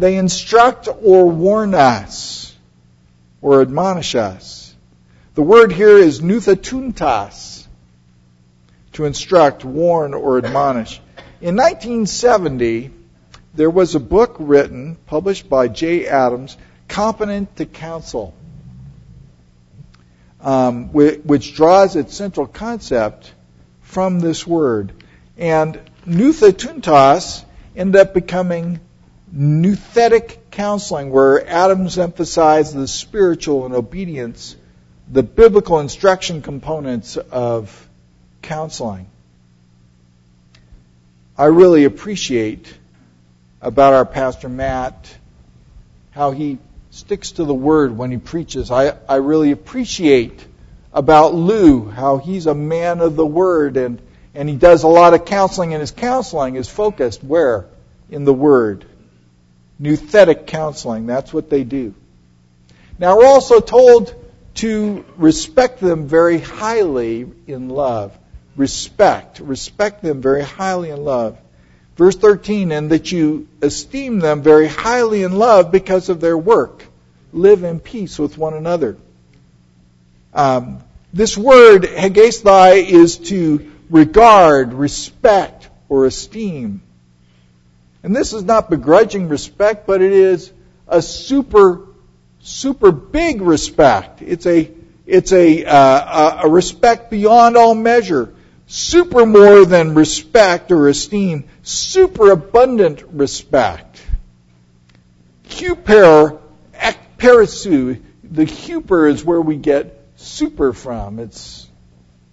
They 0.00 0.16
instruct 0.16 0.88
or 1.02 1.28
warn 1.28 1.74
us 1.74 2.56
or 3.42 3.60
admonish 3.60 4.14
us. 4.14 4.74
The 5.34 5.42
word 5.42 5.72
here 5.72 5.98
is 5.98 6.20
nouthetountas, 6.20 7.66
to 8.92 9.04
instruct, 9.04 9.62
warn, 9.62 10.14
or 10.14 10.38
admonish. 10.38 11.02
In 11.42 11.54
1970, 11.56 12.90
there 13.52 13.68
was 13.68 13.94
a 13.94 14.00
book 14.00 14.36
written, 14.38 14.96
published 15.06 15.50
by 15.50 15.68
Jay 15.68 16.06
Adams, 16.06 16.56
Competent 16.88 17.54
to 17.56 17.66
Counsel, 17.66 18.32
um, 20.40 20.88
which 20.94 21.54
draws 21.54 21.94
its 21.94 22.16
central 22.16 22.46
concept 22.46 23.34
from 23.82 24.20
this 24.20 24.46
word. 24.46 24.94
And 25.36 25.78
nouthetountas 26.06 27.44
ended 27.76 28.00
up 28.00 28.14
becoming 28.14 28.80
nouthetic 29.34 30.38
counseling, 30.50 31.10
where 31.10 31.46
Adams 31.48 31.98
emphasized 31.98 32.74
the 32.74 32.88
spiritual 32.88 33.66
and 33.66 33.74
obedience, 33.74 34.56
the 35.10 35.22
biblical 35.22 35.80
instruction 35.80 36.42
components 36.42 37.16
of 37.16 37.88
counseling. 38.42 39.06
I 41.36 41.46
really 41.46 41.84
appreciate 41.84 42.72
about 43.62 43.94
our 43.94 44.04
pastor 44.04 44.48
Matt 44.48 45.16
how 46.10 46.32
he 46.32 46.58
sticks 46.90 47.32
to 47.32 47.44
the 47.44 47.54
word 47.54 47.96
when 47.96 48.10
he 48.10 48.18
preaches. 48.18 48.70
I, 48.70 48.96
I 49.08 49.16
really 49.16 49.52
appreciate 49.52 50.44
about 50.92 51.34
Lou 51.34 51.88
how 51.88 52.18
he's 52.18 52.46
a 52.46 52.54
man 52.54 53.00
of 53.00 53.16
the 53.16 53.24
word 53.24 53.76
and, 53.76 54.02
and 54.34 54.48
he 54.48 54.56
does 54.56 54.82
a 54.82 54.88
lot 54.88 55.14
of 55.14 55.24
counseling 55.24 55.72
and 55.72 55.80
his 55.80 55.92
counseling 55.92 56.56
is 56.56 56.68
focused 56.68 57.22
where? 57.22 57.66
In 58.10 58.24
the 58.24 58.34
word. 58.34 58.84
Nouthetic 59.80 60.46
counseling, 60.46 61.06
that's 61.06 61.32
what 61.32 61.48
they 61.48 61.64
do. 61.64 61.94
Now 62.98 63.16
we're 63.16 63.26
also 63.26 63.60
told 63.60 64.14
to 64.56 65.04
respect 65.16 65.80
them 65.80 66.06
very 66.06 66.38
highly 66.38 67.26
in 67.46 67.68
love. 67.68 68.16
Respect. 68.56 69.40
Respect 69.40 70.02
them 70.02 70.20
very 70.20 70.42
highly 70.42 70.90
in 70.90 71.02
love. 71.02 71.38
Verse 71.96 72.16
13, 72.16 72.72
and 72.72 72.90
that 72.90 73.10
you 73.10 73.48
esteem 73.62 74.20
them 74.20 74.42
very 74.42 74.68
highly 74.68 75.22
in 75.22 75.38
love 75.38 75.70
because 75.72 76.08
of 76.08 76.20
their 76.20 76.36
work. 76.36 76.84
Live 77.32 77.62
in 77.62 77.80
peace 77.80 78.18
with 78.18 78.36
one 78.36 78.54
another. 78.54 78.96
Um, 80.34 80.82
this 81.12 81.36
word, 81.36 81.82
hegesthai, 81.82 82.86
is 82.86 83.18
to 83.18 83.70
regard, 83.88 84.72
respect, 84.72 85.68
or 85.88 86.06
esteem. 86.06 86.82
And 88.02 88.16
this 88.16 88.32
is 88.32 88.44
not 88.44 88.70
begrudging 88.70 89.28
respect, 89.28 89.86
but 89.86 90.00
it 90.00 90.12
is 90.12 90.52
a 90.88 91.02
super, 91.02 91.86
super 92.40 92.92
big 92.92 93.42
respect. 93.42 94.22
It's 94.22 94.46
a, 94.46 94.70
it's 95.06 95.32
a, 95.32 95.64
uh, 95.64 96.40
a 96.44 96.48
respect 96.48 97.10
beyond 97.10 97.56
all 97.56 97.74
measure. 97.74 98.34
Super 98.66 99.26
more 99.26 99.64
than 99.64 99.94
respect 99.94 100.70
or 100.70 100.88
esteem. 100.88 101.44
Super 101.62 102.30
abundant 102.30 103.02
respect. 103.12 104.00
Huper, 105.48 106.40
perisu. 107.18 108.00
The 108.24 108.44
huper 108.44 109.10
is 109.10 109.24
where 109.24 109.40
we 109.40 109.56
get 109.56 110.06
super 110.16 110.72
from. 110.72 111.18
It's, 111.18 111.68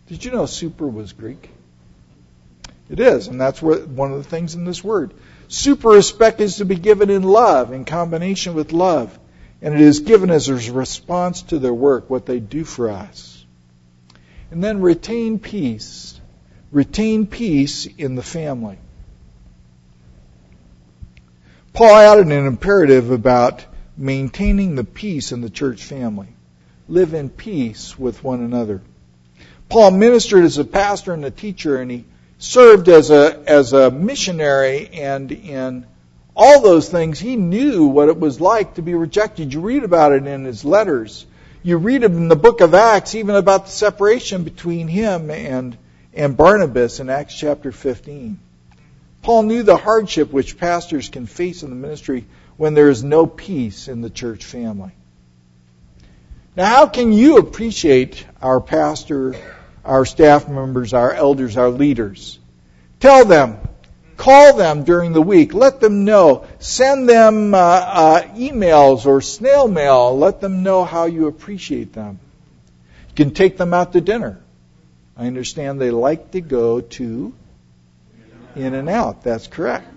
did 0.07 0.23
you 0.23 0.31
know 0.31 0.45
super 0.45 0.87
was 0.87 1.13
Greek? 1.13 1.49
It 2.89 2.99
is, 2.99 3.27
and 3.27 3.41
that's 3.41 3.61
where, 3.61 3.79
one 3.79 4.13
of 4.13 4.23
the 4.23 4.29
things 4.29 4.55
in 4.55 4.63
this 4.63 4.83
word. 4.83 5.13
Super 5.47 5.89
respect 5.89 6.41
is 6.41 6.57
to 6.57 6.65
be 6.65 6.75
given 6.75 7.09
in 7.09 7.23
love, 7.23 7.71
in 7.71 7.85
combination 7.85 8.53
with 8.53 8.73
love. 8.73 9.17
And 9.61 9.73
it 9.73 9.81
is 9.81 10.01
given 10.01 10.29
as 10.29 10.49
a 10.49 10.71
response 10.71 11.41
to 11.43 11.59
their 11.59 11.73
work, 11.73 12.09
what 12.09 12.25
they 12.25 12.39
do 12.39 12.63
for 12.63 12.91
us. 12.91 13.45
And 14.51 14.63
then 14.63 14.81
retain 14.81 15.39
peace. 15.39 16.19
Retain 16.71 17.27
peace 17.27 17.85
in 17.85 18.15
the 18.15 18.23
family. 18.23 18.77
Paul 21.73 21.95
added 21.95 22.27
an 22.27 22.45
imperative 22.45 23.11
about 23.11 23.65
maintaining 23.95 24.75
the 24.75 24.83
peace 24.83 25.31
in 25.31 25.41
the 25.41 25.49
church 25.49 25.83
family. 25.83 26.27
Live 26.87 27.13
in 27.13 27.29
peace 27.29 27.97
with 27.97 28.23
one 28.23 28.41
another. 28.41 28.81
Paul 29.69 29.91
ministered 29.91 30.43
as 30.43 30.57
a 30.57 30.65
pastor 30.65 31.13
and 31.13 31.25
a 31.25 31.31
teacher, 31.31 31.77
and 31.77 31.91
he 31.91 32.05
served 32.39 32.89
as 32.89 33.09
a, 33.09 33.43
as 33.47 33.73
a 33.73 33.91
missionary 33.91 34.89
and 34.93 35.31
in 35.31 35.85
all 36.35 36.61
those 36.61 36.87
things, 36.87 37.19
he 37.19 37.35
knew 37.35 37.85
what 37.85 38.09
it 38.09 38.19
was 38.19 38.39
like 38.39 38.75
to 38.75 38.83
be 38.83 38.93
rejected. 38.93 39.53
You 39.53 39.61
read 39.61 39.83
about 39.83 40.11
it 40.11 40.27
in 40.27 40.45
his 40.45 40.63
letters. 40.63 41.25
You 41.63 41.77
read 41.77 42.03
it 42.03 42.11
in 42.11 42.27
the 42.27 42.35
book 42.35 42.61
of 42.61 42.75
Acts 42.75 43.15
even 43.15 43.35
about 43.35 43.65
the 43.65 43.71
separation 43.71 44.43
between 44.43 44.87
him 44.87 45.31
and, 45.31 45.75
and 46.13 46.37
Barnabas 46.37 46.99
in 46.99 47.09
Acts 47.09 47.35
chapter 47.35 47.71
15. 47.71 48.39
Paul 49.23 49.43
knew 49.43 49.63
the 49.63 49.77
hardship 49.77 50.31
which 50.31 50.59
pastors 50.59 51.09
can 51.09 51.25
face 51.25 51.63
in 51.63 51.71
the 51.71 51.75
ministry 51.75 52.25
when 52.55 52.75
there 52.75 52.89
is 52.89 53.03
no 53.03 53.25
peace 53.25 53.87
in 53.87 54.01
the 54.01 54.09
church 54.09 54.45
family. 54.45 54.91
Now, 56.55 56.65
how 56.65 56.87
can 56.87 57.13
you 57.13 57.37
appreciate 57.37 58.25
our 58.41 58.61
pastor 58.61 59.35
our 59.87 60.05
staff 60.05 60.47
members, 60.47 60.93
our 60.93 61.13
elders, 61.13 61.57
our 61.57 61.69
leaders. 61.69 62.37
Tell 62.99 63.25
them, 63.25 63.57
call 64.17 64.57
them 64.57 64.83
during 64.83 65.13
the 65.13 65.21
week, 65.21 65.53
let 65.53 65.79
them 65.79 66.03
know, 66.03 66.45
send 66.59 67.07
them 67.07 67.53
uh, 67.53 67.57
uh, 67.57 68.21
emails 68.35 69.05
or 69.05 69.21
snail 69.21 69.67
mail, 69.67 70.17
let 70.17 70.41
them 70.41 70.61
know 70.61 70.83
how 70.83 71.05
you 71.05 71.27
appreciate 71.27 71.93
them. 71.93 72.19
You 73.09 73.15
can 73.15 73.33
take 73.33 73.57
them 73.57 73.73
out 73.73 73.93
to 73.93 74.01
dinner. 74.01 74.39
I 75.15 75.25
understand 75.25 75.79
they 75.79 75.91
like 75.91 76.31
to 76.31 76.41
go 76.41 76.81
to 76.81 77.33
In 78.55 78.73
and 78.73 78.89
Out. 78.89 79.23
That's 79.23 79.47
correct. 79.47 79.87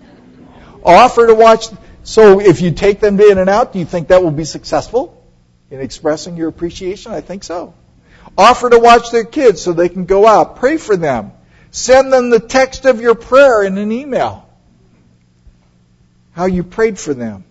Offer 0.83 1.27
to 1.27 1.35
watch. 1.35 1.65
So 2.03 2.39
if 2.39 2.61
you 2.61 2.71
take 2.71 2.99
them 2.99 3.17
to 3.17 3.29
In 3.29 3.37
and 3.37 3.49
Out, 3.49 3.73
do 3.73 3.79
you 3.79 3.85
think 3.85 4.07
that 4.07 4.23
will 4.23 4.31
be 4.31 4.45
successful 4.45 5.23
in 5.69 5.79
expressing 5.79 6.37
your 6.37 6.47
appreciation? 6.47 7.11
I 7.11 7.21
think 7.21 7.43
so. 7.43 7.75
Offer 8.37 8.69
to 8.71 8.79
watch 8.79 9.11
their 9.11 9.23
kids 9.23 9.61
so 9.61 9.73
they 9.73 9.89
can 9.89 10.05
go 10.05 10.25
out. 10.25 10.57
Pray 10.57 10.77
for 10.77 10.95
them. 10.95 11.31
Send 11.71 12.11
them 12.11 12.29
the 12.29 12.39
text 12.39 12.85
of 12.85 13.01
your 13.01 13.15
prayer 13.15 13.63
in 13.63 13.77
an 13.77 13.91
email. 13.91 14.47
How 16.33 16.45
you 16.45 16.63
prayed 16.63 16.97
for 16.97 17.13
them. 17.13 17.43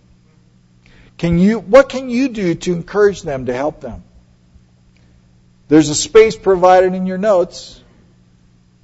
Can 1.17 1.37
you, 1.37 1.59
what 1.59 1.89
can 1.89 2.09
you 2.09 2.29
do 2.29 2.55
to 2.55 2.73
encourage 2.73 3.21
them, 3.21 3.45
to 3.45 3.53
help 3.53 3.81
them? 3.81 4.03
There's 5.67 5.89
a 5.89 5.95
space 5.95 6.35
provided 6.35 6.93
in 6.93 7.05
your 7.05 7.19
notes. 7.19 7.81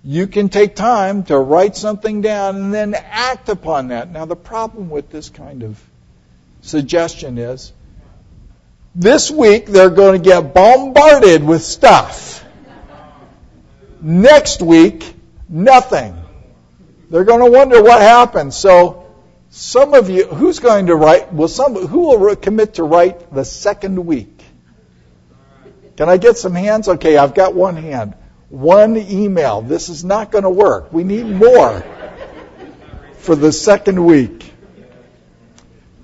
You 0.04 0.28
can 0.28 0.50
take 0.50 0.76
time 0.76 1.24
to 1.24 1.38
write 1.38 1.76
something 1.76 2.22
down 2.22 2.56
and 2.56 2.74
then 2.74 2.94
act 2.94 3.50
upon 3.50 3.90
that. 3.90 4.12
Now, 4.12 4.26
the 4.26 4.36
problem 4.36 4.90
with 4.90 5.10
this 5.10 5.30
kind 5.30 5.64
of 5.64 5.84
suggestion 6.62 7.38
is 7.38 7.74
this 8.98 9.30
week 9.30 9.68
they're 9.68 9.92
going 9.92 10.22
to 10.22 10.30
get 10.30 10.54
bombarded 10.54 11.44
with 11.44 11.62
stuff. 11.62 12.44
Next 14.02 14.62
week, 14.62 15.14
nothing. 15.48 16.18
They're 17.10 17.24
going 17.24 17.46
to 17.46 17.52
wonder 17.52 17.82
what 17.82 18.02
happened. 18.02 18.54
So, 18.54 19.06
some 19.50 19.94
of 19.94 20.10
you, 20.10 20.26
who's 20.26 20.60
going 20.60 20.88
to 20.88 20.96
write? 20.96 21.32
Will 21.32 21.48
some, 21.48 21.76
who 21.76 22.18
will 22.18 22.36
commit 22.36 22.76
to 22.76 22.84
write 22.84 23.34
the 23.34 23.46
second 23.46 24.04
week? 24.06 24.44
Can 25.96 26.10
I 26.10 26.18
get 26.18 26.38
some 26.38 26.54
hands? 26.54 26.88
Okay, 26.88 27.18
I've 27.18 27.34
got 27.34 27.54
one 27.54 27.76
hand. 27.76 28.16
One 28.50 28.98
email. 28.98 29.62
This 29.62 29.90
is 29.90 30.04
not 30.04 30.32
going 30.32 30.44
to 30.44 30.50
work. 30.50 30.92
We 30.92 31.04
need 31.04 31.26
more 31.26 31.84
for 33.18 33.36
the 33.36 33.52
second 33.52 34.04
week 34.04 34.54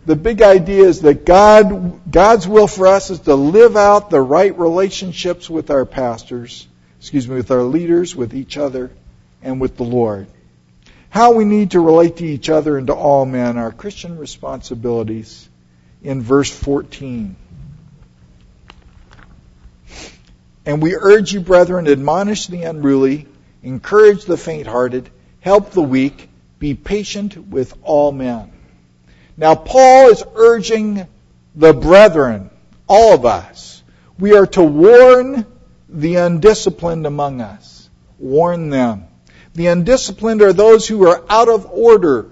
the 0.05 0.15
big 0.15 0.41
idea 0.41 0.83
is 0.83 1.01
that 1.01 1.25
God, 1.25 2.11
God's 2.11 2.47
will 2.47 2.67
for 2.67 2.87
us 2.87 3.09
is 3.09 3.21
to 3.21 3.35
live 3.35 3.77
out 3.77 4.09
the 4.09 4.21
right 4.21 4.57
relationships 4.57 5.49
with 5.49 5.69
our 5.69 5.85
pastors, 5.85 6.67
excuse 6.99 7.27
me, 7.27 7.35
with 7.35 7.51
our 7.51 7.63
leaders, 7.63 8.15
with 8.15 8.33
each 8.33 8.57
other, 8.57 8.91
and 9.41 9.61
with 9.61 9.77
the 9.77 9.83
Lord. 9.83 10.27
How 11.09 11.33
we 11.33 11.45
need 11.45 11.71
to 11.71 11.79
relate 11.79 12.17
to 12.17 12.25
each 12.25 12.49
other 12.49 12.77
and 12.77 12.87
to 12.87 12.93
all 12.93 13.25
men, 13.25 13.57
our 13.57 13.71
Christian 13.71 14.17
responsibilities 14.17 15.47
in 16.01 16.21
verse 16.21 16.49
14. 16.49 17.35
And 20.65 20.81
we 20.81 20.95
urge 20.95 21.33
you, 21.33 21.41
brethren, 21.41 21.87
admonish 21.87 22.47
the 22.47 22.63
unruly, 22.63 23.27
encourage 23.61 24.25
the 24.25 24.37
faint 24.37 24.65
hearted, 24.65 25.09
help 25.41 25.71
the 25.71 25.81
weak, 25.81 26.29
be 26.57 26.73
patient 26.73 27.37
with 27.49 27.77
all 27.83 28.11
men. 28.11 28.52
Now, 29.37 29.55
Paul 29.55 30.09
is 30.09 30.23
urging 30.35 31.07
the 31.55 31.73
brethren, 31.73 32.49
all 32.87 33.13
of 33.13 33.25
us, 33.25 33.83
we 34.19 34.35
are 34.35 34.47
to 34.47 34.63
warn 34.63 35.45
the 35.89 36.15
undisciplined 36.15 37.05
among 37.05 37.41
us. 37.41 37.89
Warn 38.19 38.69
them. 38.69 39.05
The 39.53 39.67
undisciplined 39.67 40.41
are 40.41 40.53
those 40.53 40.87
who 40.87 41.07
are 41.07 41.23
out 41.29 41.49
of 41.49 41.67
order, 41.71 42.29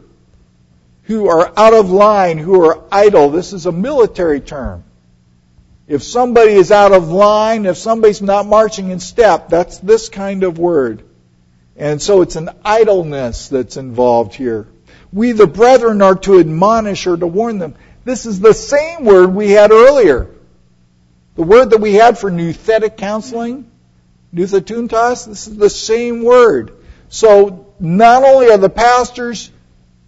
who 1.03 1.27
are 1.27 1.51
out 1.57 1.73
of 1.73 1.91
line, 1.91 2.37
who 2.37 2.65
are 2.65 2.83
idle. 2.91 3.29
This 3.29 3.53
is 3.53 3.65
a 3.65 3.71
military 3.71 4.41
term. 4.41 4.83
If 5.87 6.03
somebody 6.03 6.53
is 6.53 6.71
out 6.71 6.93
of 6.93 7.09
line, 7.09 7.65
if 7.65 7.77
somebody's 7.77 8.21
not 8.21 8.47
marching 8.47 8.91
in 8.91 8.99
step, 8.99 9.49
that's 9.49 9.77
this 9.79 10.09
kind 10.09 10.43
of 10.43 10.57
word. 10.57 11.03
And 11.75 12.01
so 12.01 12.21
it's 12.21 12.37
an 12.37 12.49
idleness 12.63 13.49
that's 13.49 13.77
involved 13.77 14.33
here. 14.35 14.67
We, 15.13 15.33
the 15.33 15.47
brethren, 15.47 16.01
are 16.01 16.15
to 16.15 16.39
admonish 16.39 17.07
or 17.07 17.17
to 17.17 17.27
warn 17.27 17.59
them. 17.59 17.75
This 18.03 18.25
is 18.25 18.39
the 18.39 18.53
same 18.53 19.05
word 19.05 19.33
we 19.33 19.51
had 19.51 19.71
earlier. 19.71 20.29
The 21.35 21.43
word 21.43 21.71
that 21.71 21.81
we 21.81 21.93
had 21.93 22.17
for 22.17 22.31
nouthetic 22.31 22.97
counseling, 22.97 23.69
nouthetountas, 24.33 25.27
this 25.27 25.47
is 25.47 25.57
the 25.57 25.69
same 25.69 26.23
word. 26.23 26.73
So 27.09 27.73
not 27.79 28.23
only 28.23 28.49
are 28.49 28.57
the 28.57 28.69
pastors 28.69 29.51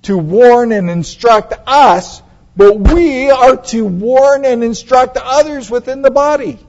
to 0.03 0.17
warn 0.17 0.71
and 0.71 0.89
instruct 0.89 1.53
us, 1.65 2.21
but 2.55 2.79
we 2.79 3.29
are 3.29 3.57
to 3.57 3.85
warn 3.85 4.45
and 4.45 4.63
instruct 4.63 5.17
others 5.17 5.69
within 5.69 6.01
the 6.01 6.11
body. 6.11 6.59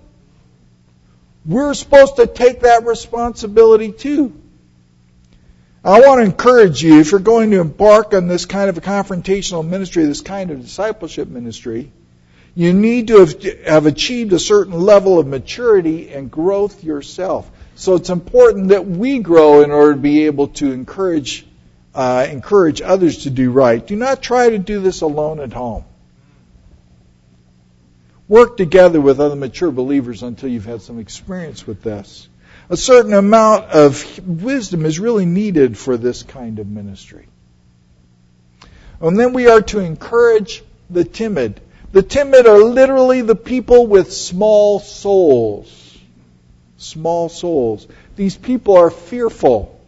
We're 1.44 1.74
supposed 1.74 2.16
to 2.16 2.26
take 2.26 2.60
that 2.60 2.84
responsibility 2.84 3.92
too. 3.92 4.40
I 5.84 6.00
want 6.00 6.20
to 6.20 6.24
encourage 6.24 6.82
you, 6.82 7.00
if 7.00 7.10
you're 7.10 7.20
going 7.20 7.50
to 7.50 7.60
embark 7.60 8.14
on 8.14 8.26
this 8.26 8.46
kind 8.46 8.70
of 8.70 8.78
a 8.78 8.80
confrontational 8.80 9.68
ministry, 9.68 10.06
this 10.06 10.22
kind 10.22 10.50
of 10.50 10.62
discipleship 10.62 11.28
ministry, 11.28 11.92
you 12.54 12.72
need 12.72 13.08
to 13.08 13.18
have, 13.18 13.42
have 13.66 13.86
achieved 13.86 14.32
a 14.32 14.38
certain 14.38 14.80
level 14.80 15.18
of 15.18 15.26
maturity 15.26 16.10
and 16.10 16.30
growth 16.30 16.82
yourself. 16.82 17.50
So 17.74 17.96
it's 17.96 18.08
important 18.08 18.68
that 18.68 18.86
we 18.86 19.18
grow 19.18 19.60
in 19.60 19.72
order 19.72 19.92
to 19.92 20.00
be 20.00 20.24
able 20.24 20.48
to 20.48 20.72
encourage 20.72 21.44
uh, 21.94 22.26
encourage 22.28 22.82
others 22.82 23.24
to 23.24 23.30
do 23.30 23.52
right. 23.52 23.86
Do 23.86 23.94
not 23.94 24.20
try 24.20 24.50
to 24.50 24.58
do 24.58 24.80
this 24.80 25.02
alone 25.02 25.38
at 25.38 25.52
home. 25.52 25.84
Work 28.26 28.56
together 28.56 29.00
with 29.00 29.20
other 29.20 29.36
mature 29.36 29.70
believers 29.70 30.22
until 30.22 30.48
you've 30.48 30.64
had 30.64 30.82
some 30.82 30.98
experience 30.98 31.66
with 31.66 31.82
this. 31.82 32.28
A 32.70 32.76
certain 32.76 33.12
amount 33.12 33.66
of 33.70 34.26
wisdom 34.26 34.86
is 34.86 34.98
really 34.98 35.26
needed 35.26 35.76
for 35.76 35.96
this 35.96 36.22
kind 36.22 36.58
of 36.58 36.66
ministry. 36.66 37.26
And 39.00 39.18
then 39.18 39.32
we 39.32 39.48
are 39.48 39.60
to 39.62 39.80
encourage 39.80 40.62
the 40.88 41.04
timid. 41.04 41.60
The 41.92 42.02
timid 42.02 42.46
are 42.46 42.58
literally 42.58 43.20
the 43.20 43.34
people 43.34 43.86
with 43.86 44.12
small 44.12 44.80
souls. 44.80 45.98
Small 46.78 47.28
souls. 47.28 47.86
These 48.16 48.36
people 48.36 48.76
are 48.76 48.90
fearful. 48.90 49.78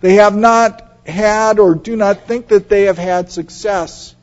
They 0.00 0.14
have 0.14 0.36
not 0.36 0.98
had 1.06 1.58
or 1.58 1.74
do 1.74 1.96
not 1.96 2.26
think 2.26 2.48
that 2.48 2.68
they 2.68 2.82
have 2.84 2.98
had 2.98 3.30
success 3.30 4.14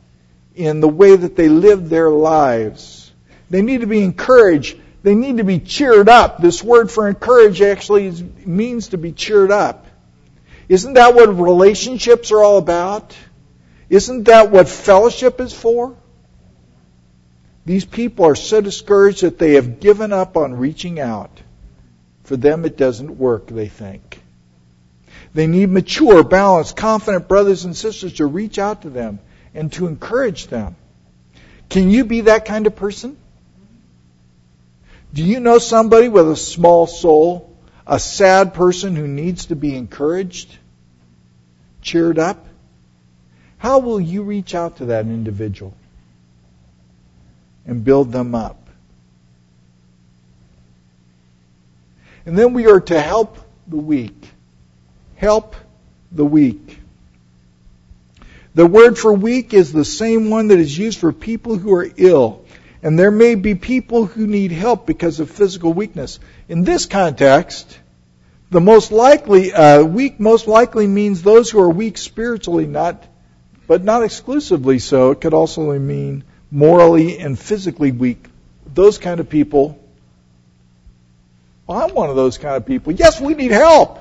in 0.55 0.79
the 0.79 0.87
way 0.87 1.15
that 1.15 1.35
they 1.35 1.49
live 1.49 1.89
their 1.89 2.09
lives. 2.09 3.11
They 3.49 3.61
need 3.61 3.81
to 3.81 3.87
be 3.87 4.03
encouraged. 4.03 4.77
They 5.03 5.15
need 5.15 5.37
to 5.37 5.43
be 5.43 5.59
cheered 5.59 6.09
up. 6.09 6.39
This 6.39 6.63
word 6.63 6.91
for 6.91 7.07
encourage 7.07 7.61
actually 7.61 8.11
means 8.45 8.89
to 8.89 8.97
be 8.97 9.11
cheered 9.11 9.51
up. 9.51 9.87
Isn't 10.69 10.93
that 10.93 11.15
what 11.15 11.37
relationships 11.37 12.31
are 12.31 12.43
all 12.43 12.57
about? 12.57 13.15
Isn't 13.89 14.25
that 14.25 14.51
what 14.51 14.69
fellowship 14.69 15.41
is 15.41 15.53
for? 15.53 15.95
These 17.65 17.85
people 17.85 18.25
are 18.25 18.35
so 18.35 18.61
discouraged 18.61 19.23
that 19.23 19.37
they 19.37 19.53
have 19.53 19.79
given 19.79 20.13
up 20.13 20.37
on 20.37 20.53
reaching 20.53 20.99
out. 20.99 21.31
For 22.23 22.37
them, 22.37 22.65
it 22.65 22.77
doesn't 22.77 23.17
work, 23.17 23.47
they 23.47 23.67
think. 23.67 24.19
They 25.33 25.47
need 25.47 25.69
mature, 25.69 26.23
balanced, 26.23 26.75
confident 26.75 27.27
brothers 27.27 27.65
and 27.65 27.75
sisters 27.75 28.13
to 28.13 28.25
reach 28.25 28.59
out 28.59 28.83
to 28.83 28.89
them 28.89 29.19
and 29.53 29.71
to 29.73 29.87
encourage 29.87 30.47
them. 30.47 30.75
Can 31.69 31.89
you 31.89 32.05
be 32.05 32.21
that 32.21 32.45
kind 32.45 32.67
of 32.67 32.75
person? 32.75 33.17
Do 35.13 35.24
you 35.24 35.39
know 35.39 35.58
somebody 35.58 36.08
with 36.08 36.30
a 36.30 36.36
small 36.36 36.88
soul, 36.88 37.56
a 37.86 38.00
sad 38.00 38.54
person 38.54 38.95
who 38.95 39.08
needs 39.08 39.47
to 39.47 39.56
be 39.56 39.76
encouraged, 39.76 40.58
cheered 41.82 42.17
up? 42.17 42.45
How 43.58 43.80
will 43.80 44.00
you 44.00 44.24
reach 44.24 44.56
out 44.56 44.78
to 44.78 44.86
that 44.86 45.06
individual 45.06 45.74
and 47.65 47.84
build 47.84 48.12
them 48.12 48.34
up? 48.34 48.58
And 52.26 52.38
then 52.38 52.54
we 52.54 52.67
are 52.67 52.80
to 52.80 53.02
help 53.02 53.38
the 53.67 53.78
weak. 53.78 54.30
Help 55.15 55.56
the 56.12 56.26
weak. 56.26 56.80
The 58.54 58.65
word 58.65 58.97
for 58.97 59.13
weak 59.13 59.54
is 59.54 59.71
the 59.71 59.86
same 59.86 60.30
one 60.30 60.50
that 60.50 60.60
is 60.60 60.78
used 60.78 61.00
for 61.00 61.12
people 61.12 61.58
who 61.58 61.74
are 61.74 61.89
ill. 61.97 62.40
And 62.83 62.97
there 62.97 63.11
may 63.11 63.35
be 63.35 63.55
people 63.55 64.05
who 64.05 64.25
need 64.25 64.51
help 64.51 64.85
because 64.85 65.19
of 65.19 65.29
physical 65.29 65.71
weakness. 65.73 66.19
In 66.49 66.63
this 66.63 66.85
context, 66.85 67.77
the 68.49 68.61
most 68.61 68.91
likely, 68.91 69.53
uh, 69.53 69.83
weak 69.83 70.19
most 70.19 70.47
likely 70.47 70.87
means 70.87 71.21
those 71.21 71.51
who 71.51 71.59
are 71.59 71.69
weak 71.69 71.97
spiritually, 71.97 72.65
not, 72.65 73.03
but 73.67 73.83
not 73.83 74.03
exclusively 74.03 74.79
so. 74.79 75.11
It 75.11 75.21
could 75.21 75.33
also 75.33 75.77
mean 75.77 76.23
morally 76.49 77.19
and 77.19 77.37
physically 77.37 77.91
weak. 77.91 78.25
Those 78.73 78.97
kind 78.97 79.19
of 79.19 79.29
people 79.29 79.81
well, 81.71 81.87
I'm 81.87 81.95
one 81.95 82.09
of 82.09 82.17
those 82.17 82.37
kind 82.37 82.57
of 82.57 82.65
people. 82.65 82.91
Yes, 82.91 83.21
we 83.21 83.33
need 83.33 83.51
help. 83.51 83.97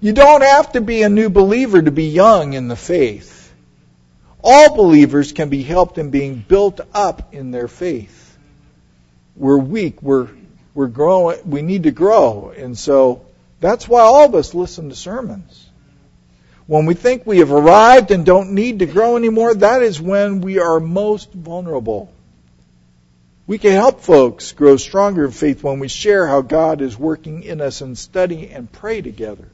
You 0.00 0.12
don't 0.12 0.42
have 0.42 0.72
to 0.72 0.80
be 0.80 1.02
a 1.02 1.08
new 1.08 1.30
believer 1.30 1.80
to 1.80 1.92
be 1.92 2.08
young 2.08 2.54
in 2.54 2.66
the 2.66 2.74
faith. 2.74 3.41
All 4.42 4.74
believers 4.74 5.32
can 5.32 5.48
be 5.48 5.62
helped 5.62 5.98
in 5.98 6.10
being 6.10 6.44
built 6.46 6.80
up 6.92 7.32
in 7.32 7.52
their 7.52 7.68
faith. 7.68 8.36
We're 9.36 9.58
weak. 9.58 10.02
We're, 10.02 10.28
we're 10.74 10.88
growing. 10.88 11.38
We 11.48 11.62
need 11.62 11.84
to 11.84 11.92
grow. 11.92 12.52
And 12.56 12.76
so 12.76 13.24
that's 13.60 13.86
why 13.86 14.00
all 14.00 14.24
of 14.24 14.34
us 14.34 14.54
listen 14.54 14.88
to 14.88 14.96
sermons. 14.96 15.68
When 16.66 16.86
we 16.86 16.94
think 16.94 17.26
we 17.26 17.38
have 17.38 17.52
arrived 17.52 18.10
and 18.10 18.24
don't 18.24 18.52
need 18.52 18.80
to 18.80 18.86
grow 18.86 19.16
anymore, 19.16 19.54
that 19.54 19.82
is 19.82 20.00
when 20.00 20.40
we 20.40 20.58
are 20.58 20.80
most 20.80 21.32
vulnerable. 21.32 22.12
We 23.46 23.58
can 23.58 23.72
help 23.72 24.00
folks 24.00 24.52
grow 24.52 24.76
stronger 24.76 25.24
in 25.26 25.32
faith 25.32 25.62
when 25.62 25.80
we 25.80 25.88
share 25.88 26.26
how 26.26 26.40
God 26.40 26.80
is 26.80 26.98
working 26.98 27.42
in 27.42 27.60
us 27.60 27.80
and 27.80 27.98
study 27.98 28.48
and 28.48 28.70
pray 28.70 29.02
together. 29.02 29.48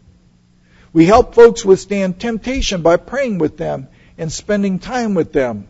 We 0.93 1.07
help 1.07 1.35
folks 1.35 1.65
withstand 1.65 2.21
temptation 2.21 2.83
by 2.83 2.97
praying 2.97 3.39
with 3.39 3.57
them 3.57 3.89
and 4.19 4.31
spending 4.31 4.79
time 4.79 5.15
with 5.15 5.33
them. 5.33 5.69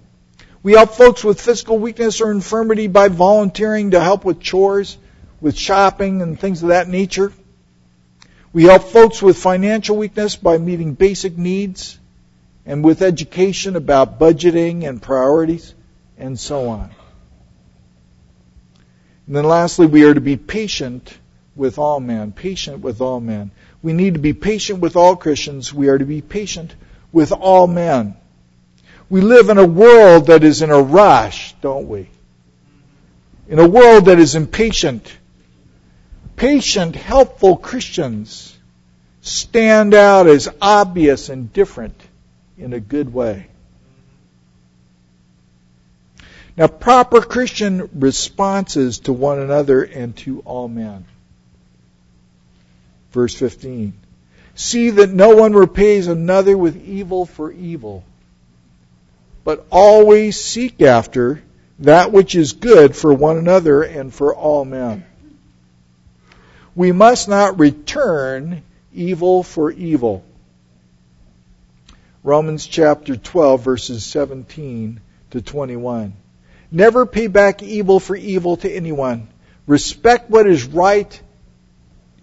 We 0.63 0.73
help 0.73 0.95
folks 0.95 1.23
with 1.23 1.41
physical 1.41 1.79
weakness 1.79 2.21
or 2.21 2.33
infirmity 2.33 2.89
by 2.89 3.09
volunteering 3.09 3.93
to 3.93 4.01
help 4.01 4.25
with 4.25 4.41
chores, 4.41 4.97
with 5.41 5.57
shopping 5.57 6.21
and 6.21 6.39
things 6.39 6.63
of 6.63 6.71
that 6.71 6.89
nature. 6.89 7.33
We 8.53 8.65
help 8.65 8.83
folks 8.83 9.23
with 9.23 9.37
financial 9.37 9.97
weakness 9.97 10.35
by 10.35 10.59
meeting 10.59 10.95
basic 10.95 11.37
needs 11.39 11.99
and 12.67 12.83
with 12.83 13.03
education 13.03 13.77
about 13.77 14.19
budgeting 14.19 14.89
and 14.89 15.01
priorities 15.01 15.75
and 16.17 16.39
so 16.39 16.69
on. 16.69 16.91
And 19.27 19.37
then 19.37 19.45
lastly, 19.45 19.87
we 19.87 20.05
are 20.05 20.15
to 20.15 20.21
be 20.21 20.37
patient 20.37 21.17
with 21.55 21.79
all 21.79 22.01
men. 22.01 22.33
Patient 22.33 22.81
with 22.81 23.01
all 23.01 23.21
men. 23.21 23.51
We 23.83 23.93
need 23.93 24.15
to 24.15 24.21
be 24.21 24.33
patient 24.33 24.81
with 24.81 24.97
all 24.97 25.17
Christians. 25.17 25.73
We 25.73 25.89
are 25.89 25.99
to 25.99 26.07
be 26.07 26.23
patient 26.23 26.75
with 27.13 27.31
all 27.31 27.67
men. 27.67 28.17
We 29.11 29.21
live 29.21 29.49
in 29.49 29.59
a 29.59 29.67
world 29.67 30.27
that 30.27 30.45
is 30.45 30.63
in 30.63 30.71
a 30.71 30.81
rush, 30.81 31.55
don't 31.61 31.89
we? 31.89 32.11
In 33.49 33.59
a 33.59 33.69
world 33.69 34.07
that 34.07 34.19
is 34.19 34.35
impatient. 34.35 35.11
Patient, 36.37 36.95
helpful 36.95 37.57
Christians 37.57 38.57
stand 39.23 39.95
out 39.95 40.27
as 40.27 40.49
obvious 40.61 41.29
and 41.31 41.53
different 41.53 42.01
in 42.59 42.73
a 42.73 42.81
good 42.81 43.13
way. 43.13 43.47
Now, 46.57 46.67
proper 46.67 47.21
Christian 47.21 47.89
responses 47.95 48.99
to 49.01 49.13
one 49.13 49.39
another 49.39 49.85
and 49.85 50.17
to 50.19 50.41
all 50.41 50.69
men. 50.69 51.05
Verse 53.13 53.33
15. 53.35 53.95
See 54.57 54.91
that 54.91 55.11
no 55.11 55.37
one 55.37 55.53
repays 55.53 56.09
another 56.09 56.59
with 56.59 56.77
evil 56.85 57.27
for 57.27 57.53
evil, 57.53 58.03
but 59.49 59.67
always 59.71 60.39
seek 60.39 60.83
after 60.83 61.43
that 61.79 62.13
which 62.13 62.35
is 62.35 62.53
good 62.53 62.95
for 62.95 63.15
one 63.15 63.39
another 63.39 63.81
and 63.81 64.13
for 64.13 64.35
all 64.35 64.63
men. 64.63 65.07
We 66.75 66.93
must 66.93 67.31
not 67.31 67.59
return 67.59 68.63
evil 68.93 69.43
for 69.43 69.71
evil. 69.71 70.23
Romans 72.23 72.67
chapter 72.67 73.17
12 73.17 73.65
verses 73.65 74.05
17 74.05 75.01
to 75.31 75.41
21. 75.41 76.13
Never 76.71 77.07
pay 77.07 77.29
back 77.29 77.63
evil 77.63 78.01
for 78.01 78.17
evil 78.17 78.59
to 78.59 78.71
anyone. 78.71 79.29
Respect 79.67 80.29
what 80.29 80.47
is 80.47 80.67
right 80.67 81.23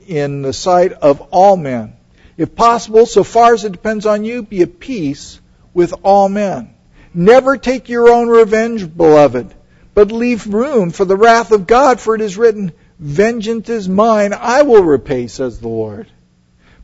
in 0.05 0.43
the 0.43 0.53
sight 0.53 0.91
of 0.91 1.21
all 1.31 1.57
men. 1.57 1.95
If 2.37 2.55
possible, 2.55 3.07
so 3.07 3.23
far 3.23 3.55
as 3.55 3.65
it 3.65 3.71
depends 3.71 4.05
on 4.05 4.25
you, 4.25 4.43
be 4.43 4.61
at 4.61 4.79
peace 4.79 5.41
with 5.73 5.91
all 6.03 6.29
men. 6.29 6.74
Never 7.15 7.55
take 7.55 7.87
your 7.87 8.09
own 8.09 8.27
revenge, 8.27 8.93
beloved, 8.95 9.53
but 9.93 10.11
leave 10.11 10.45
room 10.47 10.91
for 10.91 11.05
the 11.05 11.15
wrath 11.15 11.53
of 11.53 11.65
God, 11.65 12.01
for 12.01 12.13
it 12.13 12.19
is 12.19 12.37
written, 12.37 12.73
Vengeance 12.99 13.69
is 13.69 13.87
mine, 13.87 14.33
I 14.33 14.63
will 14.63 14.83
repay, 14.83 15.27
says 15.27 15.59
the 15.59 15.69
Lord. 15.69 16.07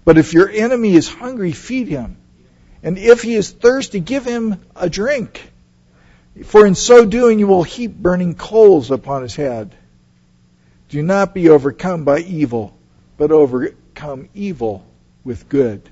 But 0.05 0.17
if 0.17 0.33
your 0.33 0.49
enemy 0.49 0.93
is 0.93 1.09
hungry, 1.09 1.51
feed 1.51 1.89
him. 1.89 2.15
And 2.81 2.97
if 2.97 3.21
he 3.21 3.35
is 3.35 3.51
thirsty, 3.51 3.99
give 3.99 4.25
him 4.25 4.61
a 4.73 4.89
drink. 4.89 5.51
For 6.45 6.65
in 6.65 6.75
so 6.75 7.05
doing, 7.05 7.37
you 7.37 7.47
will 7.47 7.63
heap 7.63 7.93
burning 7.93 8.35
coals 8.35 8.89
upon 8.89 9.23
his 9.23 9.35
head. 9.35 9.75
Do 10.87 11.01
not 11.01 11.33
be 11.33 11.49
overcome 11.49 12.05
by 12.05 12.19
evil, 12.19 12.73
but 13.17 13.31
overcome 13.31 14.29
evil 14.33 14.85
with 15.25 15.49
good. 15.49 15.89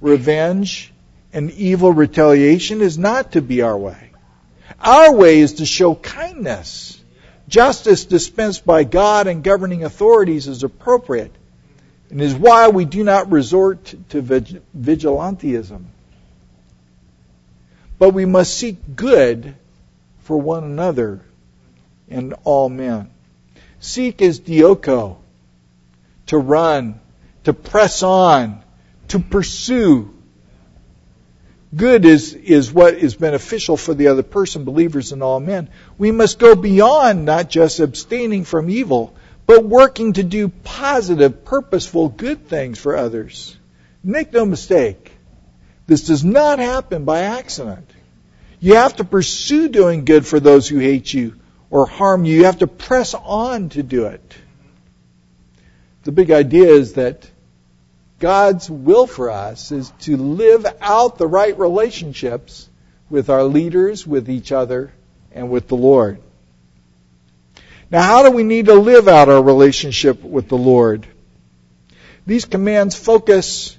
Revenge 0.00 0.92
and 1.36 1.50
evil 1.50 1.92
retaliation 1.92 2.80
is 2.80 2.96
not 2.96 3.32
to 3.32 3.42
be 3.42 3.60
our 3.60 3.76
way. 3.76 4.10
Our 4.80 5.14
way 5.14 5.40
is 5.40 5.54
to 5.54 5.66
show 5.66 5.94
kindness. 5.94 6.98
Justice 7.46 8.06
dispensed 8.06 8.64
by 8.64 8.84
God 8.84 9.26
and 9.26 9.44
governing 9.44 9.84
authorities 9.84 10.48
is 10.48 10.62
appropriate 10.62 11.34
and 12.08 12.22
is 12.22 12.34
why 12.34 12.68
we 12.68 12.86
do 12.86 13.04
not 13.04 13.30
resort 13.30 13.84
to 14.08 14.22
vigilantism. 14.22 15.84
But 17.98 18.14
we 18.14 18.24
must 18.24 18.56
seek 18.56 18.78
good 18.96 19.54
for 20.20 20.40
one 20.40 20.64
another 20.64 21.20
and 22.08 22.32
all 22.44 22.70
men. 22.70 23.10
Seek 23.80 24.22
is 24.22 24.40
dioko, 24.40 25.18
to 26.28 26.38
run, 26.38 26.98
to 27.44 27.52
press 27.52 28.02
on, 28.02 28.62
to 29.08 29.18
pursue. 29.18 30.15
Good 31.76 32.06
is, 32.06 32.32
is 32.32 32.72
what 32.72 32.94
is 32.94 33.14
beneficial 33.14 33.76
for 33.76 33.92
the 33.92 34.08
other 34.08 34.22
person, 34.22 34.64
believers 34.64 35.12
and 35.12 35.22
all 35.22 35.40
men. 35.40 35.68
We 35.98 36.10
must 36.10 36.38
go 36.38 36.54
beyond 36.54 37.26
not 37.26 37.50
just 37.50 37.80
abstaining 37.80 38.44
from 38.44 38.70
evil, 38.70 39.14
but 39.46 39.64
working 39.64 40.14
to 40.14 40.22
do 40.22 40.48
positive, 40.48 41.44
purposeful, 41.44 42.08
good 42.08 42.48
things 42.48 42.78
for 42.78 42.96
others. 42.96 43.56
Make 44.02 44.32
no 44.32 44.46
mistake, 44.46 45.12
this 45.86 46.06
does 46.06 46.24
not 46.24 46.58
happen 46.58 47.04
by 47.04 47.20
accident. 47.20 47.90
You 48.58 48.76
have 48.76 48.96
to 48.96 49.04
pursue 49.04 49.68
doing 49.68 50.04
good 50.04 50.26
for 50.26 50.40
those 50.40 50.68
who 50.68 50.78
hate 50.78 51.12
you 51.12 51.34
or 51.70 51.86
harm 51.86 52.24
you. 52.24 52.36
You 52.36 52.44
have 52.46 52.58
to 52.58 52.66
press 52.66 53.14
on 53.14 53.68
to 53.70 53.82
do 53.82 54.06
it. 54.06 54.34
The 56.04 56.12
big 56.12 56.30
idea 56.30 56.68
is 56.68 56.94
that 56.94 57.28
God's 58.18 58.70
will 58.70 59.06
for 59.06 59.30
us 59.30 59.72
is 59.72 59.92
to 60.00 60.16
live 60.16 60.66
out 60.80 61.18
the 61.18 61.26
right 61.26 61.58
relationships 61.58 62.68
with 63.10 63.28
our 63.28 63.44
leaders, 63.44 64.06
with 64.06 64.30
each 64.30 64.52
other, 64.52 64.92
and 65.32 65.50
with 65.50 65.68
the 65.68 65.76
Lord. 65.76 66.18
Now, 67.90 68.02
how 68.02 68.22
do 68.22 68.30
we 68.30 68.42
need 68.42 68.66
to 68.66 68.74
live 68.74 69.06
out 69.06 69.28
our 69.28 69.42
relationship 69.42 70.22
with 70.22 70.48
the 70.48 70.56
Lord? 70.56 71.06
These 72.26 72.46
commands 72.46 72.96
focus 72.96 73.76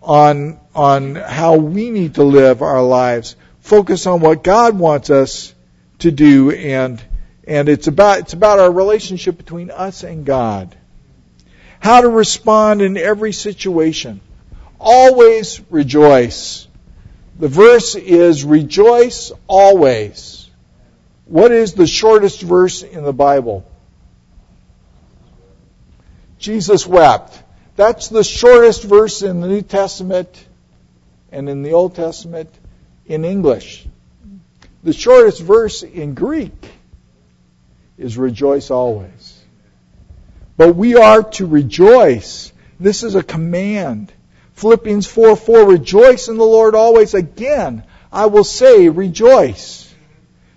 on, 0.00 0.60
on 0.74 1.14
how 1.16 1.56
we 1.56 1.90
need 1.90 2.16
to 2.16 2.22
live 2.22 2.62
our 2.62 2.82
lives, 2.82 3.34
focus 3.60 4.06
on 4.06 4.20
what 4.20 4.44
God 4.44 4.78
wants 4.78 5.10
us 5.10 5.52
to 6.00 6.12
do, 6.12 6.50
and, 6.52 7.02
and 7.48 7.68
it's, 7.68 7.88
about, 7.88 8.18
it's 8.20 8.34
about 8.34 8.60
our 8.60 8.70
relationship 8.70 9.36
between 9.36 9.70
us 9.70 10.04
and 10.04 10.24
God. 10.24 10.76
How 11.84 12.00
to 12.00 12.08
respond 12.08 12.80
in 12.80 12.96
every 12.96 13.34
situation. 13.34 14.22
Always 14.80 15.60
rejoice. 15.68 16.66
The 17.38 17.48
verse 17.48 17.94
is 17.94 18.42
rejoice 18.42 19.32
always. 19.46 20.48
What 21.26 21.52
is 21.52 21.74
the 21.74 21.86
shortest 21.86 22.40
verse 22.40 22.82
in 22.82 23.04
the 23.04 23.12
Bible? 23.12 23.66
Jesus 26.38 26.86
wept. 26.86 27.42
That's 27.76 28.08
the 28.08 28.24
shortest 28.24 28.84
verse 28.84 29.20
in 29.20 29.42
the 29.42 29.48
New 29.48 29.60
Testament 29.60 30.42
and 31.32 31.50
in 31.50 31.60
the 31.60 31.72
Old 31.72 31.96
Testament 31.96 32.48
in 33.04 33.26
English. 33.26 33.86
The 34.84 34.94
shortest 34.94 35.42
verse 35.42 35.82
in 35.82 36.14
Greek 36.14 36.66
is 37.98 38.16
rejoice 38.16 38.70
always. 38.70 39.43
But 40.56 40.76
we 40.76 40.96
are 40.96 41.22
to 41.22 41.46
rejoice. 41.46 42.52
This 42.78 43.02
is 43.02 43.14
a 43.14 43.22
command. 43.22 44.12
Philippians 44.54 45.06
4 45.06 45.36
4, 45.36 45.64
rejoice 45.64 46.28
in 46.28 46.36
the 46.36 46.44
Lord 46.44 46.74
always. 46.74 47.14
Again, 47.14 47.84
I 48.12 48.26
will 48.26 48.44
say, 48.44 48.88
rejoice. 48.88 49.92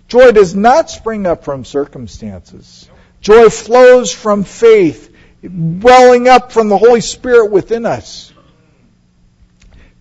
Joy 0.06 0.32
does 0.32 0.54
not 0.54 0.90
spring 0.90 1.26
up 1.26 1.44
from 1.44 1.64
circumstances. 1.64 2.88
Joy 3.20 3.50
flows 3.50 4.12
from 4.12 4.44
faith, 4.44 5.14
welling 5.42 6.28
up 6.28 6.52
from 6.52 6.68
the 6.68 6.78
Holy 6.78 7.00
Spirit 7.00 7.50
within 7.50 7.84
us. 7.84 8.32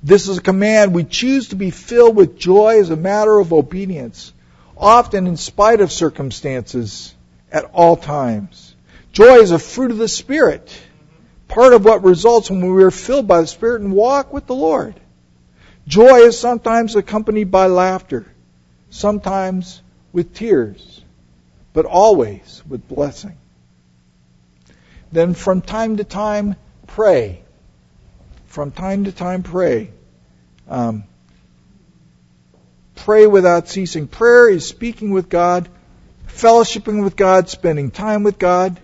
This 0.03 0.29
is 0.29 0.37
a 0.37 0.41
command. 0.41 0.93
We 0.93 1.03
choose 1.03 1.49
to 1.49 1.55
be 1.55 1.71
filled 1.71 2.15
with 2.15 2.37
joy 2.37 2.79
as 2.79 2.91
a 2.91 2.95
matter 2.95 3.37
of 3.37 3.51
obedience, 3.51 4.31
often 4.77 5.27
in 5.27 5.35
spite 5.35 5.81
of 5.81 5.91
circumstances, 5.91 7.13
at 7.51 7.65
all 7.73 7.97
times. 7.97 8.66
Joy 9.17 9.37
is 9.37 9.49
a 9.49 9.57
fruit 9.57 9.89
of 9.89 9.97
the 9.97 10.07
Spirit, 10.07 10.79
part 11.47 11.73
of 11.73 11.83
what 11.83 12.03
results 12.03 12.51
when 12.51 12.75
we 12.75 12.83
are 12.83 12.91
filled 12.91 13.27
by 13.27 13.41
the 13.41 13.47
Spirit 13.47 13.81
and 13.81 13.91
walk 13.91 14.31
with 14.31 14.45
the 14.45 14.53
Lord. 14.53 14.93
Joy 15.87 16.17
is 16.17 16.39
sometimes 16.39 16.95
accompanied 16.95 17.49
by 17.49 17.65
laughter, 17.65 18.27
sometimes 18.91 19.81
with 20.13 20.35
tears, 20.35 21.03
but 21.73 21.87
always 21.87 22.61
with 22.69 22.87
blessing. 22.87 23.35
Then 25.11 25.33
from 25.33 25.61
time 25.61 25.97
to 25.97 26.03
time, 26.03 26.55
pray. 26.85 27.41
From 28.45 28.69
time 28.69 29.05
to 29.05 29.11
time, 29.11 29.41
pray. 29.41 29.89
Um, 30.69 31.05
pray 32.93 33.25
without 33.25 33.67
ceasing. 33.67 34.07
Prayer 34.07 34.47
is 34.47 34.67
speaking 34.67 35.09
with 35.09 35.27
God, 35.27 35.67
fellowshipping 36.27 37.03
with 37.03 37.15
God, 37.15 37.49
spending 37.49 37.89
time 37.89 38.21
with 38.21 38.37
God, 38.37 38.79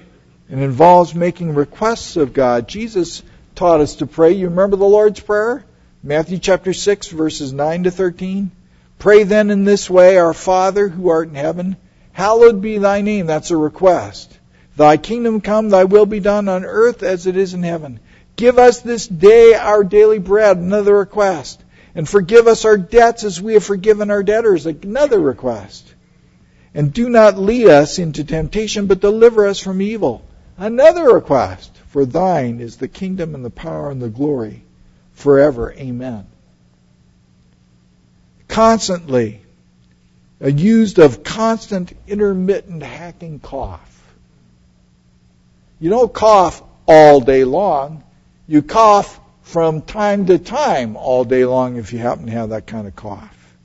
and 0.50 0.62
involves 0.62 1.16
making 1.16 1.56
requests 1.56 2.18
of 2.18 2.34
God. 2.34 2.68
Jesus 2.68 3.24
taught 3.56 3.82
us 3.82 3.96
to 3.96 4.08
pray. 4.08 4.34
You 4.34 4.50
remember 4.50 4.76
the 4.76 4.86
Lord's 4.86 5.20
Prayer? 5.20 5.64
Matthew 6.04 6.38
chapter 6.38 6.74
6, 6.74 7.08
verses 7.10 7.54
9 7.54 7.84
to 7.84 7.92
13. 7.92 8.52
Pray 9.00 9.24
then 9.24 9.50
in 9.50 9.64
this 9.64 9.90
way, 9.90 10.18
Our 10.18 10.34
Father 10.34 10.88
who 10.88 11.10
art 11.10 11.30
in 11.30 11.36
heaven, 11.36 11.78
hallowed 12.12 12.62
be 12.62 12.78
thy 12.78 13.02
name. 13.02 13.26
That's 13.26 13.52
a 13.52 13.58
request. 13.58 14.38
Thy 14.76 14.98
kingdom 14.98 15.42
come, 15.42 15.70
thy 15.70 15.84
will 15.84 16.06
be 16.06 16.20
done 16.20 16.50
on 16.50 16.66
earth 16.66 17.04
as 17.04 17.28
it 17.28 17.38
is 17.38 17.54
in 17.54 17.64
heaven. 17.64 18.00
Give 18.36 18.58
us 18.58 18.82
this 18.82 19.08
day 19.08 19.54
our 19.54 19.84
daily 19.84 20.20
bread, 20.20 20.58
another 20.58 20.98
request. 20.98 21.64
And 21.96 22.10
forgive 22.10 22.48
us 22.48 22.66
our 22.66 22.78
debts 22.78 23.24
as 23.24 23.42
we 23.42 23.54
have 23.54 23.64
forgiven 23.64 24.10
our 24.10 24.24
debtors, 24.24 24.66
another 24.66 25.20
request. 25.20 25.94
And 26.74 26.92
do 26.92 27.08
not 27.08 27.38
lead 27.38 27.68
us 27.68 28.00
into 28.00 28.24
temptation, 28.24 28.88
but 28.88 29.00
deliver 29.00 29.46
us 29.46 29.60
from 29.60 29.82
evil, 29.82 30.26
another 30.66 31.14
request. 31.14 31.72
For 31.88 32.06
thine 32.06 32.60
is 32.60 32.78
the 32.78 32.88
kingdom 32.88 33.36
and 33.36 33.46
the 33.46 33.52
power 33.52 33.92
and 33.92 34.02
the 34.02 34.10
glory 34.10 34.64
forever. 35.14 35.72
Amen 35.74 36.26
constantly, 38.54 39.42
used 40.40 41.00
of 41.00 41.24
constant 41.24 41.92
intermittent 42.08 42.84
hacking 42.84 43.40
cough. 43.40 43.90
You 45.80 45.90
don't 45.90 46.14
cough 46.14 46.62
all 46.86 47.20
day 47.20 47.46
long. 47.46 48.04
You 48.48 48.62
cough 48.62 49.20
from 49.42 49.82
time 49.82 50.28
to 50.28 50.38
time 50.38 50.96
all 50.98 51.24
day 51.24 51.46
long 51.46 51.78
if 51.78 51.94
you 51.94 52.00
happen 52.00 52.28
to 52.28 52.32
have 52.32 52.50
that 52.50 52.68
kind 52.68 52.86
of 52.86 52.96
cough. 52.96 53.56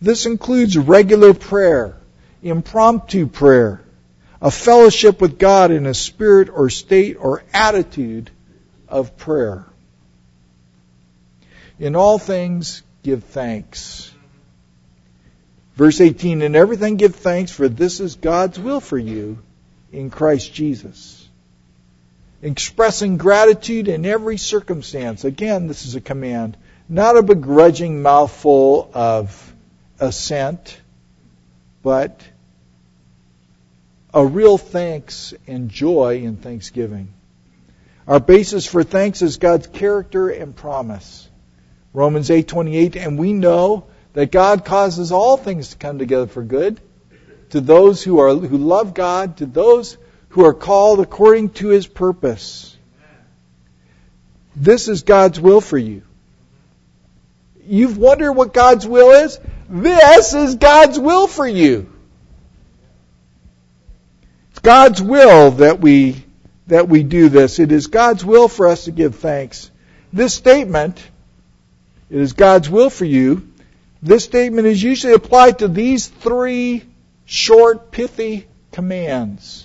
This 0.00 0.24
includes 0.24 0.78
regular 0.78 1.34
prayer, 1.34 1.96
impromptu 2.40 3.26
prayer, 3.26 3.82
a 4.40 4.50
fellowship 4.50 5.20
with 5.20 5.38
God 5.38 5.70
in 5.70 5.86
a 5.86 5.94
spirit 5.94 6.48
or 6.50 6.70
state 6.70 7.16
or 7.18 7.42
attitude 7.52 8.30
of 8.88 9.16
prayer. 9.16 9.64
In 11.78 11.96
all 11.96 12.18
things, 12.18 12.82
give 13.02 13.24
thanks. 13.24 14.12
Verse 15.76 16.00
18, 16.00 16.42
In 16.42 16.56
everything 16.56 16.96
give 16.96 17.14
thanks, 17.14 17.52
for 17.52 17.68
this 17.68 18.00
is 18.00 18.16
God's 18.16 18.58
will 18.58 18.80
for 18.80 18.98
you 18.98 19.38
in 19.92 20.10
Christ 20.10 20.52
Jesus. 20.52 21.28
Expressing 22.42 23.16
gratitude 23.16 23.88
in 23.88 24.06
every 24.06 24.38
circumstance. 24.38 25.24
Again, 25.24 25.66
this 25.66 25.86
is 25.86 25.94
a 25.94 26.00
command. 26.00 26.56
Not 26.88 27.16
a 27.16 27.22
begrudging 27.22 28.02
mouthful 28.02 28.90
of 28.94 29.52
assent, 30.00 30.80
but 31.82 32.22
a 34.12 34.24
real 34.24 34.58
thanks 34.58 35.34
and 35.46 35.68
joy 35.68 36.22
in 36.22 36.36
thanksgiving. 36.36 37.12
Our 38.06 38.20
basis 38.20 38.66
for 38.66 38.82
thanks 38.82 39.20
is 39.22 39.36
God's 39.36 39.66
character 39.66 40.30
and 40.30 40.56
promise. 40.56 41.28
Romans 41.92 42.30
8:28 42.30 42.96
and 42.96 43.18
we 43.18 43.32
know 43.32 43.84
that 44.14 44.32
God 44.32 44.64
causes 44.64 45.12
all 45.12 45.36
things 45.36 45.70
to 45.70 45.76
come 45.76 45.98
together 45.98 46.26
for 46.26 46.42
good 46.42 46.80
to 47.50 47.60
those 47.60 48.02
who 48.02 48.18
are 48.18 48.34
who 48.34 48.58
love 48.58 48.94
God, 48.94 49.38
to 49.38 49.46
those 49.46 49.96
who 50.30 50.44
are 50.44 50.54
called 50.54 51.00
according 51.00 51.50
to 51.50 51.68
his 51.68 51.86
purpose. 51.86 52.76
This 54.54 54.88
is 54.88 55.02
God's 55.02 55.40
will 55.40 55.60
for 55.60 55.78
you. 55.78 56.02
You've 57.66 57.98
wondered 57.98 58.32
what 58.32 58.52
God's 58.52 58.86
will 58.86 59.10
is? 59.24 59.38
This 59.68 60.34
is 60.34 60.56
God's 60.56 60.98
will 60.98 61.26
for 61.26 61.46
you. 61.46 61.92
It's 64.58 64.64
God's 64.64 65.00
will 65.00 65.52
that 65.52 65.78
we 65.78 66.24
that 66.66 66.88
we 66.88 67.04
do 67.04 67.28
this. 67.28 67.60
It 67.60 67.70
is 67.70 67.86
God's 67.86 68.24
will 68.24 68.48
for 68.48 68.66
us 68.66 68.86
to 68.86 68.90
give 68.90 69.14
thanks. 69.14 69.70
This 70.12 70.34
statement, 70.34 71.00
it 72.10 72.20
is 72.20 72.32
God's 72.32 72.68
will 72.68 72.90
for 72.90 73.04
you. 73.04 73.52
This 74.02 74.24
statement 74.24 74.66
is 74.66 74.82
usually 74.82 75.12
applied 75.12 75.60
to 75.60 75.68
these 75.68 76.08
three 76.08 76.82
short, 77.24 77.92
pithy 77.92 78.48
commands. 78.72 79.64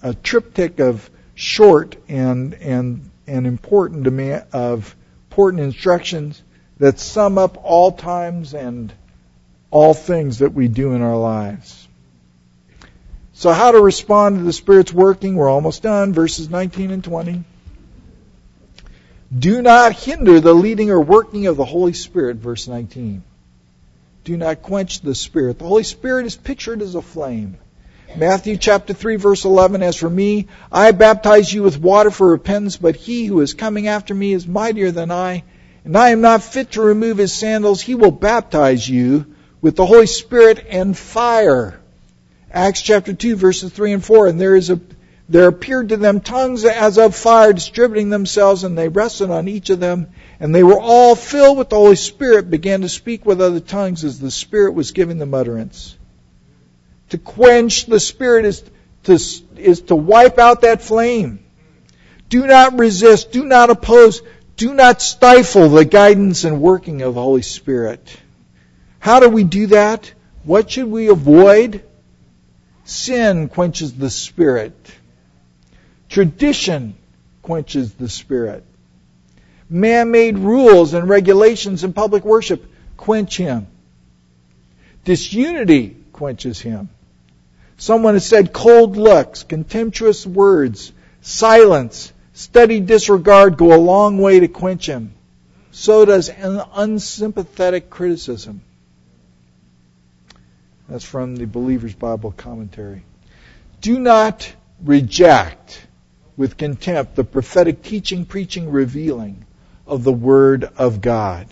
A 0.00 0.14
triptych 0.14 0.78
of 0.78 1.10
short 1.34 1.96
and 2.08 2.54
and 2.54 3.10
and 3.26 3.48
important 3.48 4.04
demand 4.04 4.44
of 4.52 4.94
important 5.30 5.64
instructions 5.64 6.40
that 6.78 7.00
sum 7.00 7.38
up 7.38 7.58
all 7.60 7.90
times 7.90 8.54
and 8.54 8.92
all 9.72 9.94
things 9.94 10.38
that 10.38 10.52
we 10.52 10.68
do 10.68 10.92
in 10.92 11.02
our 11.02 11.16
lives. 11.16 11.87
So 13.38 13.52
how 13.52 13.70
to 13.70 13.80
respond 13.80 14.38
to 14.38 14.42
the 14.42 14.52
Spirit's 14.52 14.92
working? 14.92 15.36
We're 15.36 15.48
almost 15.48 15.84
done. 15.84 16.12
Verses 16.12 16.50
19 16.50 16.90
and 16.90 17.04
20. 17.04 17.44
Do 19.38 19.62
not 19.62 19.92
hinder 19.92 20.40
the 20.40 20.52
leading 20.52 20.90
or 20.90 21.00
working 21.00 21.46
of 21.46 21.56
the 21.56 21.64
Holy 21.64 21.92
Spirit, 21.92 22.38
verse 22.38 22.66
19. 22.66 23.22
Do 24.24 24.36
not 24.36 24.62
quench 24.62 25.02
the 25.02 25.14
Spirit. 25.14 25.60
The 25.60 25.68
Holy 25.68 25.84
Spirit 25.84 26.26
is 26.26 26.34
pictured 26.34 26.82
as 26.82 26.96
a 26.96 27.00
flame. 27.00 27.56
Matthew 28.16 28.56
chapter 28.56 28.92
3 28.92 29.14
verse 29.14 29.44
11, 29.44 29.84
As 29.84 29.94
for 29.94 30.10
me, 30.10 30.48
I 30.72 30.90
baptize 30.90 31.52
you 31.52 31.62
with 31.62 31.78
water 31.78 32.10
for 32.10 32.32
repentance, 32.32 32.76
but 32.76 32.96
he 32.96 33.26
who 33.26 33.40
is 33.40 33.54
coming 33.54 33.86
after 33.86 34.16
me 34.16 34.32
is 34.32 34.48
mightier 34.48 34.90
than 34.90 35.12
I, 35.12 35.44
and 35.84 35.96
I 35.96 36.08
am 36.08 36.22
not 36.22 36.42
fit 36.42 36.72
to 36.72 36.82
remove 36.82 37.18
his 37.18 37.32
sandals. 37.32 37.80
He 37.80 37.94
will 37.94 38.10
baptize 38.10 38.88
you 38.88 39.26
with 39.60 39.76
the 39.76 39.86
Holy 39.86 40.06
Spirit 40.08 40.66
and 40.68 40.98
fire. 40.98 41.77
Acts 42.52 42.82
chapter 42.82 43.12
2 43.12 43.36
verses 43.36 43.72
3 43.72 43.94
and 43.94 44.04
4, 44.04 44.28
and 44.28 44.40
there 44.40 44.56
is 44.56 44.70
a 44.70 44.80
there 45.28 45.48
appeared 45.48 45.90
to 45.90 45.98
them 45.98 46.20
tongues 46.20 46.64
as 46.64 46.96
of 46.96 47.14
fire 47.14 47.52
distributing 47.52 48.08
themselves, 48.08 48.64
and 48.64 48.78
they 48.78 48.88
rested 48.88 49.30
on 49.30 49.46
each 49.46 49.68
of 49.68 49.78
them. 49.78 50.08
And 50.40 50.54
they 50.54 50.62
were 50.62 50.80
all 50.80 51.14
filled 51.14 51.58
with 51.58 51.68
the 51.68 51.76
Holy 51.76 51.96
Spirit, 51.96 52.50
began 52.50 52.80
to 52.80 52.88
speak 52.88 53.26
with 53.26 53.42
other 53.42 53.60
tongues 53.60 54.04
as 54.04 54.18
the 54.18 54.30
Spirit 54.30 54.72
was 54.72 54.92
giving 54.92 55.18
them 55.18 55.34
utterance. 55.34 55.96
To 57.10 57.18
quench 57.18 57.84
the 57.84 58.00
Spirit 58.00 58.46
is 58.46 58.64
to, 59.04 59.18
is 59.56 59.82
to 59.82 59.96
wipe 59.96 60.38
out 60.38 60.62
that 60.62 60.80
flame. 60.80 61.44
Do 62.30 62.46
not 62.46 62.78
resist. 62.78 63.30
Do 63.30 63.44
not 63.44 63.68
oppose. 63.68 64.22
Do 64.56 64.72
not 64.72 65.02
stifle 65.02 65.68
the 65.68 65.84
guidance 65.84 66.44
and 66.44 66.62
working 66.62 67.02
of 67.02 67.14
the 67.14 67.22
Holy 67.22 67.42
Spirit. 67.42 68.16
How 68.98 69.20
do 69.20 69.28
we 69.28 69.44
do 69.44 69.66
that? 69.68 70.12
What 70.44 70.70
should 70.70 70.90
we 70.90 71.08
avoid? 71.08 71.84
Sin 72.88 73.50
quenches 73.50 73.92
the 73.92 74.08
Spirit. 74.08 74.74
Tradition 76.08 76.94
quenches 77.42 77.92
the 77.92 78.08
Spirit. 78.08 78.64
Man 79.68 80.10
made 80.10 80.38
rules 80.38 80.94
and 80.94 81.06
regulations 81.06 81.84
in 81.84 81.92
public 81.92 82.24
worship 82.24 82.64
quench 82.96 83.36
Him. 83.36 83.66
Disunity 85.04 85.98
quenches 86.14 86.60
Him. 86.60 86.88
Someone 87.76 88.14
has 88.14 88.24
said 88.24 88.54
cold 88.54 88.96
looks, 88.96 89.42
contemptuous 89.42 90.26
words, 90.26 90.90
silence, 91.20 92.10
steady 92.32 92.80
disregard 92.80 93.58
go 93.58 93.74
a 93.74 93.76
long 93.76 94.16
way 94.16 94.40
to 94.40 94.48
quench 94.48 94.86
him. 94.86 95.12
So 95.72 96.06
does 96.06 96.30
an 96.30 96.62
unsympathetic 96.72 97.90
criticism. 97.90 98.62
That's 100.88 101.04
from 101.04 101.36
the 101.36 101.46
Believer's 101.46 101.94
Bible 101.94 102.32
commentary. 102.32 103.04
Do 103.82 103.98
not 103.98 104.50
reject 104.82 105.86
with 106.36 106.56
contempt 106.56 107.14
the 107.14 107.24
prophetic 107.24 107.82
teaching, 107.82 108.24
preaching, 108.24 108.70
revealing 108.70 109.44
of 109.86 110.02
the 110.02 110.12
Word 110.12 110.64
of 110.78 111.00
God. 111.00 111.46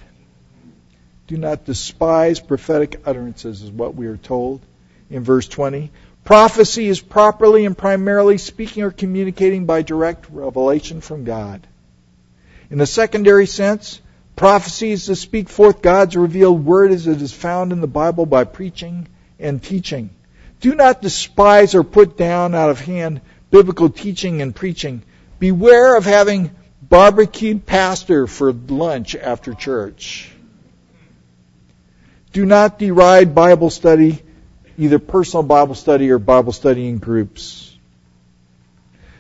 Do 1.27 1.37
not 1.37 1.65
despise 1.65 2.41
prophetic 2.41 3.03
utterances, 3.05 3.63
is 3.63 3.71
what 3.71 3.95
we 3.95 4.07
are 4.07 4.17
told 4.17 4.61
in 5.11 5.23
verse 5.23 5.49
20. 5.49 5.91
Prophecy 6.25 6.87
is 6.89 7.01
properly 7.01 7.67
and 7.67 7.77
primarily 7.77 8.39
speaking 8.39 8.85
or 8.85 8.91
communicating 8.91 9.67
by 9.67 9.83
direct 9.83 10.31
revelation 10.31 11.01
from 11.01 11.25
God. 11.25 11.67
In 12.71 12.79
the 12.79 12.87
secondary 12.87 13.47
sense, 13.47 14.01
prophecy 14.35 14.93
is 14.93 15.07
to 15.07 15.17
speak 15.17 15.49
forth 15.49 15.83
God's 15.83 16.17
revealed 16.17 16.65
word 16.65 16.91
as 16.91 17.07
it 17.07 17.21
is 17.21 17.33
found 17.33 17.73
in 17.73 17.81
the 17.81 17.87
Bible 17.87 18.27
by 18.27 18.45
preaching 18.45 19.09
and 19.39 19.63
teaching. 19.63 20.11
Do 20.61 20.75
not 20.75 21.03
despise 21.03 21.75
or 21.75 21.85
put 21.85 22.17
down 22.17 22.55
out 22.55 22.71
of 22.71 22.81
hand 22.81 23.21
biblical 23.51 23.91
teaching 23.91 24.43
and 24.43 24.55
preaching. 24.55 25.03
Beware 25.39 25.97
of 25.97 26.05
having 26.05 26.51
barbecued 26.83 27.67
pastor 27.67 28.27
for 28.27 28.53
lunch 28.53 29.15
after 29.15 29.55
church. 29.55 30.31
Do 32.33 32.45
not 32.45 32.79
deride 32.79 33.35
Bible 33.35 33.71
study 33.71 34.23
either 34.79 34.99
personal 34.99 35.43
Bible 35.43 35.75
study 35.75 36.11
or 36.11 36.19
Bible 36.19 36.53
study 36.53 36.89
in 36.89 36.99
groups. 36.99 37.75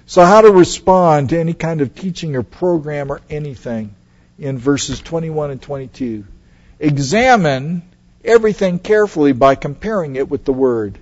So 0.06 0.24
how 0.24 0.42
to 0.42 0.50
respond 0.50 1.30
to 1.30 1.38
any 1.38 1.54
kind 1.54 1.80
of 1.80 1.94
teaching 1.94 2.36
or 2.36 2.42
program 2.42 3.10
or 3.10 3.20
anything 3.28 3.94
in 4.38 4.58
verses 4.58 5.00
21 5.00 5.50
and 5.50 5.62
22. 5.62 6.24
Examine 6.78 7.82
everything 8.26 8.78
carefully 8.78 9.32
by 9.32 9.54
comparing 9.54 10.16
it 10.16 10.28
with 10.28 10.44
the 10.44 10.52
Word. 10.52 10.98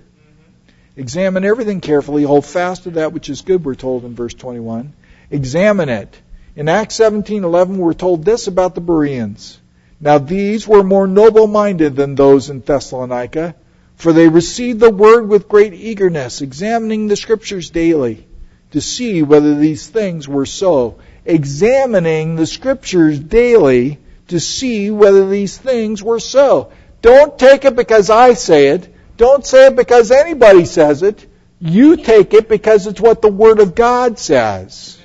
Examine 0.95 1.43
everything 1.43 1.81
carefully, 1.81 2.23
hold 2.23 2.45
fast 2.45 2.83
to 2.83 2.91
that 2.91 3.11
which 3.11 3.29
is 3.29 3.41
good, 3.41 3.65
we're 3.65 3.75
told 3.75 4.05
in 4.05 4.15
verse 4.15 4.33
21. 4.33 4.93
Examine 5.29 5.89
it. 5.89 6.21
In 6.55 6.69
Acts 6.69 6.95
17:11 6.95 7.77
we're 7.77 7.93
told 7.93 8.23
this 8.23 8.47
about 8.47 8.75
the 8.75 8.81
Bereans. 8.81 9.59
Now 9.99 10.19
these 10.19 10.65
were 10.65 10.83
more 10.83 11.07
noble-minded 11.07 11.95
than 11.95 12.15
those 12.15 12.49
in 12.49 12.61
Thessalonica, 12.61 13.55
for 13.95 14.13
they 14.13 14.29
received 14.29 14.79
the 14.79 14.89
word 14.89 15.27
with 15.27 15.49
great 15.49 15.73
eagerness, 15.73 16.41
examining 16.41 17.07
the 17.07 17.15
scriptures 17.17 17.69
daily 17.69 18.25
to 18.71 18.79
see 18.79 19.21
whether 19.21 19.55
these 19.55 19.87
things 19.87 20.27
were 20.27 20.45
so. 20.45 20.99
Examining 21.25 22.35
the 22.35 22.45
scriptures 22.45 23.19
daily 23.19 23.99
to 24.27 24.39
see 24.39 24.91
whether 24.91 25.29
these 25.29 25.57
things 25.57 26.01
were 26.01 26.19
so. 26.19 26.71
Don't 27.05 27.37
take 27.37 27.65
it 27.65 27.75
because 27.75 28.09
I 28.09 28.33
say 28.33 28.69
it. 28.69 28.91
Don't 29.15 29.45
say 29.45 29.67
it 29.67 29.75
because 29.75 30.09
anybody 30.09 30.65
says 30.65 31.03
it. 31.03 31.23
You 31.59 31.97
take 31.97 32.33
it 32.33 32.49
because 32.49 32.87
it's 32.87 32.99
what 32.99 33.21
the 33.21 33.27
Word 33.27 33.59
of 33.59 33.75
God 33.75 34.17
says. 34.17 34.97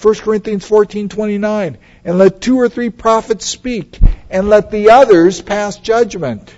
1 0.00 0.14
Corinthians 0.14 0.64
14:29 0.68 1.78
and 2.04 2.18
let 2.18 2.40
two 2.40 2.60
or 2.60 2.68
three 2.68 2.90
prophets 2.90 3.44
speak 3.44 3.98
and 4.30 4.48
let 4.48 4.70
the 4.70 4.90
others 4.90 5.42
pass 5.42 5.76
judgment. 5.78 6.54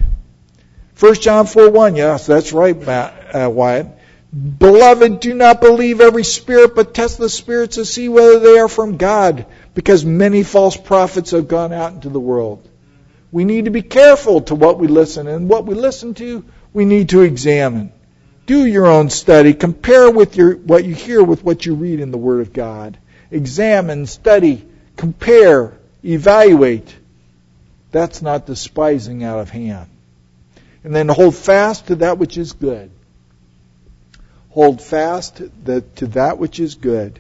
1 1.01 1.15
John 1.15 1.47
4 1.47 1.71
1, 1.71 1.97
yes, 1.97 2.27
that's 2.27 2.53
right, 2.53 2.79
Matt, 2.79 3.35
uh, 3.35 3.49
Wyatt. 3.49 3.87
Beloved, 4.59 5.21
do 5.21 5.33
not 5.33 5.63
believe 5.63 6.03
every 6.03 6.25
spirit, 6.25 6.75
but 6.75 6.93
test 6.93 7.17
the 7.17 7.31
spirits 7.31 7.77
to 7.77 7.87
see 7.87 8.11
whether 8.11 8.39
they 8.39 8.59
are 8.59 8.69
from 8.69 8.99
God, 8.99 9.47
because 9.75 10.05
many 10.05 10.43
false 10.43 10.77
prophets 10.77 11.31
have 11.31 11.49
gone 11.49 11.73
out 11.73 11.95
into 11.95 12.11
the 12.11 12.21
world. 12.21 12.66
We 13.37 13.45
need 13.45 13.67
to 13.67 13.71
be 13.71 13.83
careful 13.83 14.41
to 14.43 14.55
what 14.55 14.79
we 14.79 14.89
listen, 14.89 15.27
and 15.27 15.47
what 15.47 15.67
we 15.67 15.75
listen 15.75 16.15
to, 16.15 16.43
we 16.73 16.87
need 16.87 17.11
to 17.11 17.21
examine. 17.21 17.93
Do 18.47 18.65
your 18.65 18.87
own 18.87 19.11
study. 19.11 19.53
Compare 19.53 20.11
with 20.11 20.37
your, 20.37 20.57
what 20.57 20.85
you 20.85 20.95
hear 20.95 21.23
with 21.23 21.45
what 21.45 21.67
you 21.67 21.75
read 21.75 22.01
in 22.01 22.11
the 22.11 22.17
Word 22.17 22.41
of 22.41 22.55
God. 22.55 22.97
Examine, 23.31 24.07
study, 24.07 24.65
compare, 24.97 25.77
evaluate. 26.03 26.97
That's 27.93 28.23
not 28.23 28.47
despising 28.47 29.23
out 29.23 29.41
of 29.41 29.51
hand 29.51 29.91
and 30.87 30.95
then 30.95 31.09
hold 31.09 31.35
fast 31.35 31.89
to 31.89 31.97
that 31.97 32.17
which 32.17 32.39
is 32.39 32.53
good. 32.53 32.93
Hold 34.51 34.81
fast 34.81 35.43
to 35.67 36.07
that 36.07 36.39
which 36.39 36.61
is 36.61 36.77
good. 36.77 37.19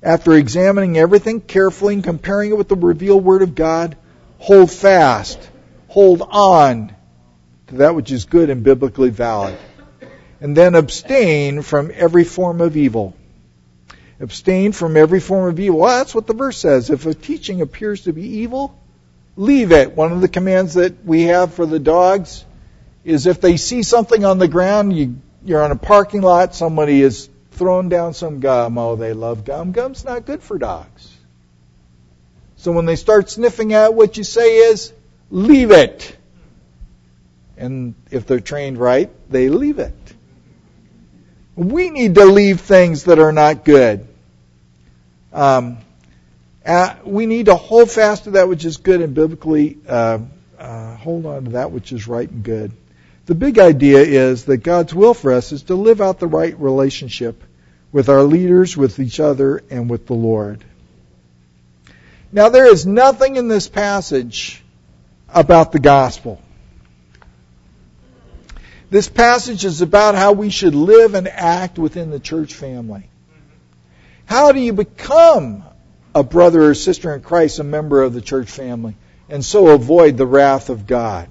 After 0.00 0.32
examining 0.34 0.96
everything 0.96 1.40
carefully 1.40 1.94
and 1.94 2.04
comparing 2.04 2.52
it 2.52 2.56
with 2.56 2.68
the 2.68 2.76
revealed 2.76 3.24
Word 3.24 3.42
of 3.42 3.56
God, 3.56 3.96
hold 4.38 4.70
fast, 4.70 5.38
hold 5.88 6.22
on 6.22 6.94
to 7.68 7.76
that 7.76 7.94
which 7.94 8.12
is 8.12 8.24
good 8.24 8.50
and 8.50 8.62
biblically 8.62 9.10
valid. 9.10 9.56
And 10.40 10.56
then 10.56 10.74
abstain 10.74 11.62
from 11.62 11.90
every 11.94 12.24
form 12.24 12.60
of 12.60 12.76
evil. 12.76 13.16
Abstain 14.20 14.72
from 14.72 14.96
every 14.96 15.20
form 15.20 15.48
of 15.48 15.58
evil. 15.58 15.80
Well, 15.80 15.98
that's 15.98 16.14
what 16.14 16.26
the 16.26 16.34
verse 16.34 16.58
says. 16.58 16.90
If 16.90 17.06
a 17.06 17.14
teaching 17.14 17.60
appears 17.60 18.02
to 18.02 18.12
be 18.12 18.38
evil, 18.38 18.78
leave 19.36 19.72
it. 19.72 19.96
One 19.96 20.12
of 20.12 20.20
the 20.20 20.28
commands 20.28 20.74
that 20.74 21.04
we 21.04 21.22
have 21.24 21.54
for 21.54 21.66
the 21.66 21.78
dogs 21.78 22.44
is 23.04 23.26
if 23.26 23.40
they 23.40 23.56
see 23.56 23.82
something 23.82 24.24
on 24.24 24.38
the 24.38 24.48
ground, 24.48 24.96
you, 24.96 25.16
you're 25.44 25.62
on 25.62 25.70
a 25.70 25.76
parking 25.76 26.22
lot, 26.22 26.54
somebody 26.54 27.00
is 27.00 27.28
thrown 27.52 27.88
down 27.88 28.14
some 28.14 28.40
gum. 28.40 28.78
Oh, 28.78 28.96
they 28.96 29.12
love 29.12 29.44
gum. 29.44 29.72
Gum's 29.72 30.04
not 30.04 30.26
good 30.26 30.42
for 30.42 30.58
dogs. 30.58 31.15
So 32.56 32.72
when 32.72 32.86
they 32.86 32.96
start 32.96 33.30
sniffing 33.30 33.72
at 33.74 33.94
what 33.94 34.16
you 34.16 34.24
say 34.24 34.58
is, 34.58 34.92
leave 35.30 35.70
it. 35.70 36.16
And 37.56 37.94
if 38.10 38.26
they're 38.26 38.40
trained 38.40 38.78
right, 38.78 39.10
they 39.30 39.48
leave 39.48 39.78
it. 39.78 39.94
We 41.54 41.90
need 41.90 42.16
to 42.16 42.24
leave 42.24 42.60
things 42.60 43.04
that 43.04 43.18
are 43.18 43.32
not 43.32 43.64
good. 43.64 44.06
Um, 45.32 45.78
uh, 46.64 46.96
we 47.04 47.26
need 47.26 47.46
to 47.46 47.54
hold 47.54 47.90
fast 47.90 48.24
to 48.24 48.32
that 48.32 48.48
which 48.48 48.64
is 48.64 48.78
good 48.78 49.00
and 49.00 49.14
biblically 49.14 49.78
uh, 49.88 50.18
uh, 50.58 50.96
hold 50.96 51.26
on 51.26 51.44
to 51.44 51.50
that 51.52 51.70
which 51.70 51.92
is 51.92 52.08
right 52.08 52.28
and 52.28 52.42
good. 52.42 52.72
The 53.26 53.34
big 53.34 53.58
idea 53.58 53.98
is 53.98 54.44
that 54.46 54.58
God's 54.58 54.94
will 54.94 55.14
for 55.14 55.32
us 55.32 55.52
is 55.52 55.64
to 55.64 55.74
live 55.74 56.00
out 56.00 56.18
the 56.18 56.26
right 56.26 56.58
relationship 56.58 57.42
with 57.92 58.08
our 58.08 58.22
leaders, 58.22 58.76
with 58.76 58.98
each 58.98 59.20
other, 59.20 59.62
and 59.70 59.88
with 59.88 60.06
the 60.06 60.14
Lord. 60.14 60.64
Now, 62.36 62.50
there 62.50 62.70
is 62.70 62.84
nothing 62.84 63.36
in 63.36 63.48
this 63.48 63.66
passage 63.66 64.62
about 65.26 65.72
the 65.72 65.78
gospel. 65.78 66.38
This 68.90 69.08
passage 69.08 69.64
is 69.64 69.80
about 69.80 70.16
how 70.16 70.32
we 70.32 70.50
should 70.50 70.74
live 70.74 71.14
and 71.14 71.28
act 71.28 71.78
within 71.78 72.10
the 72.10 72.20
church 72.20 72.52
family. 72.52 73.08
How 74.26 74.52
do 74.52 74.60
you 74.60 74.74
become 74.74 75.64
a 76.14 76.22
brother 76.22 76.62
or 76.64 76.74
sister 76.74 77.14
in 77.14 77.22
Christ, 77.22 77.58
a 77.58 77.64
member 77.64 78.02
of 78.02 78.12
the 78.12 78.20
church 78.20 78.50
family, 78.50 78.96
and 79.30 79.42
so 79.42 79.68
avoid 79.68 80.18
the 80.18 80.26
wrath 80.26 80.68
of 80.68 80.86
God? 80.86 81.30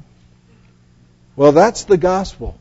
Well, 1.36 1.52
that's 1.52 1.84
the 1.84 1.98
gospel. 1.98 2.58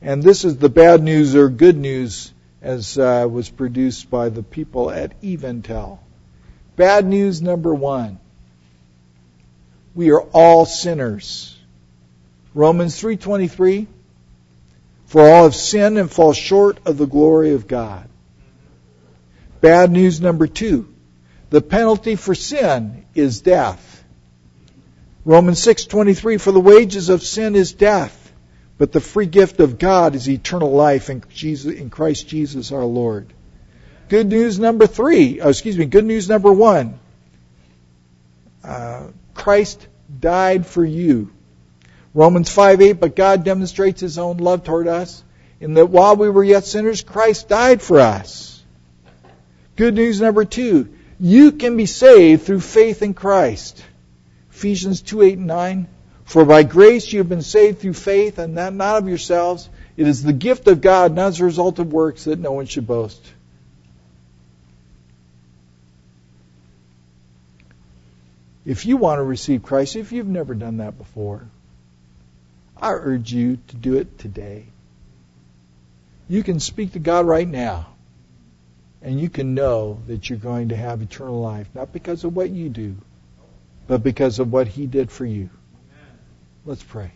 And 0.00 0.22
this 0.22 0.46
is 0.46 0.56
the 0.56 0.70
bad 0.70 1.02
news 1.02 1.36
or 1.36 1.50
good 1.50 1.76
news 1.76 2.32
as 2.62 2.96
uh, 2.96 3.28
was 3.30 3.50
produced 3.50 4.08
by 4.08 4.30
the 4.30 4.42
people 4.42 4.90
at 4.90 5.20
EvanTell. 5.20 5.98
Bad 6.76 7.06
news 7.06 7.40
number 7.40 7.72
one. 7.74 8.18
We 9.94 10.10
are 10.10 10.20
all 10.20 10.66
sinners. 10.66 11.56
Romans 12.52 13.00
3:23 13.00 13.86
For 15.06 15.28
all 15.28 15.44
have 15.44 15.54
sinned 15.54 15.98
and 15.98 16.10
fall 16.10 16.32
short 16.32 16.78
of 16.84 16.98
the 16.98 17.06
glory 17.06 17.52
of 17.52 17.68
God. 17.68 18.08
Bad 19.60 19.92
news 19.92 20.20
number 20.20 20.46
2. 20.46 20.86
The 21.50 21.60
penalty 21.60 22.16
for 22.16 22.34
sin 22.34 23.04
is 23.14 23.40
death. 23.40 24.04
Romans 25.24 25.60
6:23 25.60 26.38
For 26.38 26.50
the 26.50 26.60
wages 26.60 27.08
of 27.08 27.22
sin 27.22 27.54
is 27.54 27.72
death, 27.72 28.32
but 28.78 28.90
the 28.90 29.00
free 29.00 29.26
gift 29.26 29.60
of 29.60 29.78
God 29.78 30.16
is 30.16 30.28
eternal 30.28 30.72
life 30.72 31.08
in 31.08 31.22
Jesus 31.32 31.72
in 31.72 31.88
Christ 31.88 32.26
Jesus 32.26 32.72
our 32.72 32.84
Lord. 32.84 33.32
Good 34.08 34.28
news 34.28 34.58
number 34.58 34.86
three, 34.86 35.40
oh, 35.40 35.48
excuse 35.48 35.78
me, 35.78 35.86
good 35.86 36.04
news 36.04 36.28
number 36.28 36.52
one. 36.52 36.98
Uh, 38.62 39.08
Christ 39.34 39.86
died 40.20 40.66
for 40.66 40.84
you. 40.84 41.32
Romans 42.12 42.50
5 42.50 42.80
8, 42.80 42.92
but 42.94 43.16
God 43.16 43.44
demonstrates 43.44 44.00
his 44.00 44.18
own 44.18 44.36
love 44.36 44.64
toward 44.64 44.88
us 44.88 45.22
in 45.60 45.74
that 45.74 45.86
while 45.86 46.16
we 46.16 46.28
were 46.28 46.44
yet 46.44 46.64
sinners, 46.64 47.02
Christ 47.02 47.48
died 47.48 47.82
for 47.82 48.00
us. 48.00 48.62
Good 49.76 49.94
news 49.94 50.20
number 50.20 50.44
two, 50.44 50.90
you 51.18 51.52
can 51.52 51.76
be 51.76 51.86
saved 51.86 52.42
through 52.42 52.60
faith 52.60 53.02
in 53.02 53.14
Christ. 53.14 53.82
Ephesians 54.50 55.02
2 55.02 55.22
8 55.22 55.38
and 55.38 55.46
9. 55.46 55.88
For 56.24 56.44
by 56.44 56.62
grace 56.62 57.12
you 57.12 57.18
have 57.18 57.28
been 57.28 57.42
saved 57.42 57.80
through 57.80 57.94
faith, 57.94 58.38
and 58.38 58.56
that 58.56 58.72
not 58.72 59.02
of 59.02 59.08
yourselves. 59.08 59.68
It 59.96 60.06
is 60.06 60.22
the 60.22 60.32
gift 60.32 60.68
of 60.68 60.80
God, 60.80 61.14
not 61.14 61.28
as 61.28 61.40
a 61.40 61.44
result 61.44 61.78
of 61.78 61.92
works, 61.92 62.24
that 62.24 62.38
no 62.38 62.52
one 62.52 62.66
should 62.66 62.86
boast. 62.86 63.20
If 68.64 68.86
you 68.86 68.96
want 68.96 69.18
to 69.18 69.22
receive 69.24 69.62
Christ, 69.62 69.96
if 69.96 70.12
you've 70.12 70.26
never 70.26 70.54
done 70.54 70.78
that 70.78 70.96
before, 70.96 71.46
I 72.76 72.92
urge 72.92 73.32
you 73.32 73.58
to 73.68 73.76
do 73.76 73.96
it 73.96 74.18
today. 74.18 74.64
You 76.28 76.42
can 76.42 76.60
speak 76.60 76.92
to 76.92 76.98
God 76.98 77.26
right 77.26 77.46
now, 77.46 77.88
and 79.02 79.20
you 79.20 79.28
can 79.28 79.54
know 79.54 80.00
that 80.06 80.28
you're 80.28 80.38
going 80.38 80.70
to 80.70 80.76
have 80.76 81.02
eternal 81.02 81.40
life, 81.40 81.68
not 81.74 81.92
because 81.92 82.24
of 82.24 82.34
what 82.34 82.48
you 82.48 82.70
do, 82.70 82.96
but 83.86 84.02
because 84.02 84.38
of 84.38 84.50
what 84.50 84.66
He 84.66 84.86
did 84.86 85.10
for 85.10 85.26
you. 85.26 85.50
Let's 86.64 86.82
pray. 86.82 87.10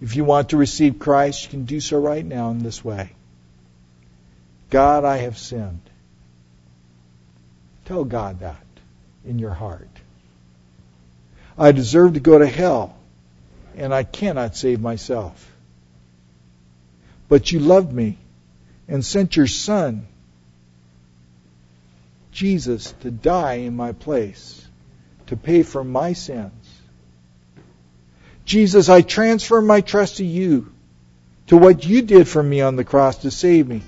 If 0.00 0.16
you 0.16 0.24
want 0.24 0.50
to 0.50 0.56
receive 0.56 0.98
Christ, 0.98 1.44
you 1.44 1.50
can 1.50 1.64
do 1.66 1.80
so 1.80 1.98
right 1.98 2.24
now 2.24 2.50
in 2.50 2.60
this 2.60 2.82
way. 2.82 3.12
God, 4.70 5.04
I 5.04 5.18
have 5.18 5.36
sinned. 5.36 5.82
Tell 7.84 8.04
God 8.04 8.40
that 8.40 8.63
in 9.26 9.38
your 9.38 9.52
heart. 9.52 9.88
I 11.58 11.72
deserve 11.72 12.14
to 12.14 12.20
go 12.20 12.38
to 12.38 12.46
hell, 12.46 12.96
and 13.76 13.94
I 13.94 14.02
cannot 14.02 14.56
save 14.56 14.80
myself. 14.80 15.50
But 17.28 17.52
you 17.52 17.60
loved 17.60 17.92
me 17.92 18.18
and 18.88 19.04
sent 19.04 19.36
your 19.36 19.46
Son, 19.46 20.06
Jesus, 22.32 22.92
to 23.00 23.10
die 23.10 23.54
in 23.54 23.76
my 23.76 23.92
place, 23.92 24.66
to 25.26 25.36
pay 25.36 25.62
for 25.62 25.84
my 25.84 26.12
sins. 26.12 26.52
Jesus, 28.44 28.88
I 28.88 29.00
transfer 29.00 29.62
my 29.62 29.80
trust 29.80 30.18
to 30.18 30.24
you, 30.24 30.72
to 31.46 31.56
what 31.56 31.84
you 31.84 32.02
did 32.02 32.28
for 32.28 32.42
me 32.42 32.60
on 32.60 32.76
the 32.76 32.84
cross 32.84 33.18
to 33.18 33.30
save 33.30 33.66
me. 33.66 33.82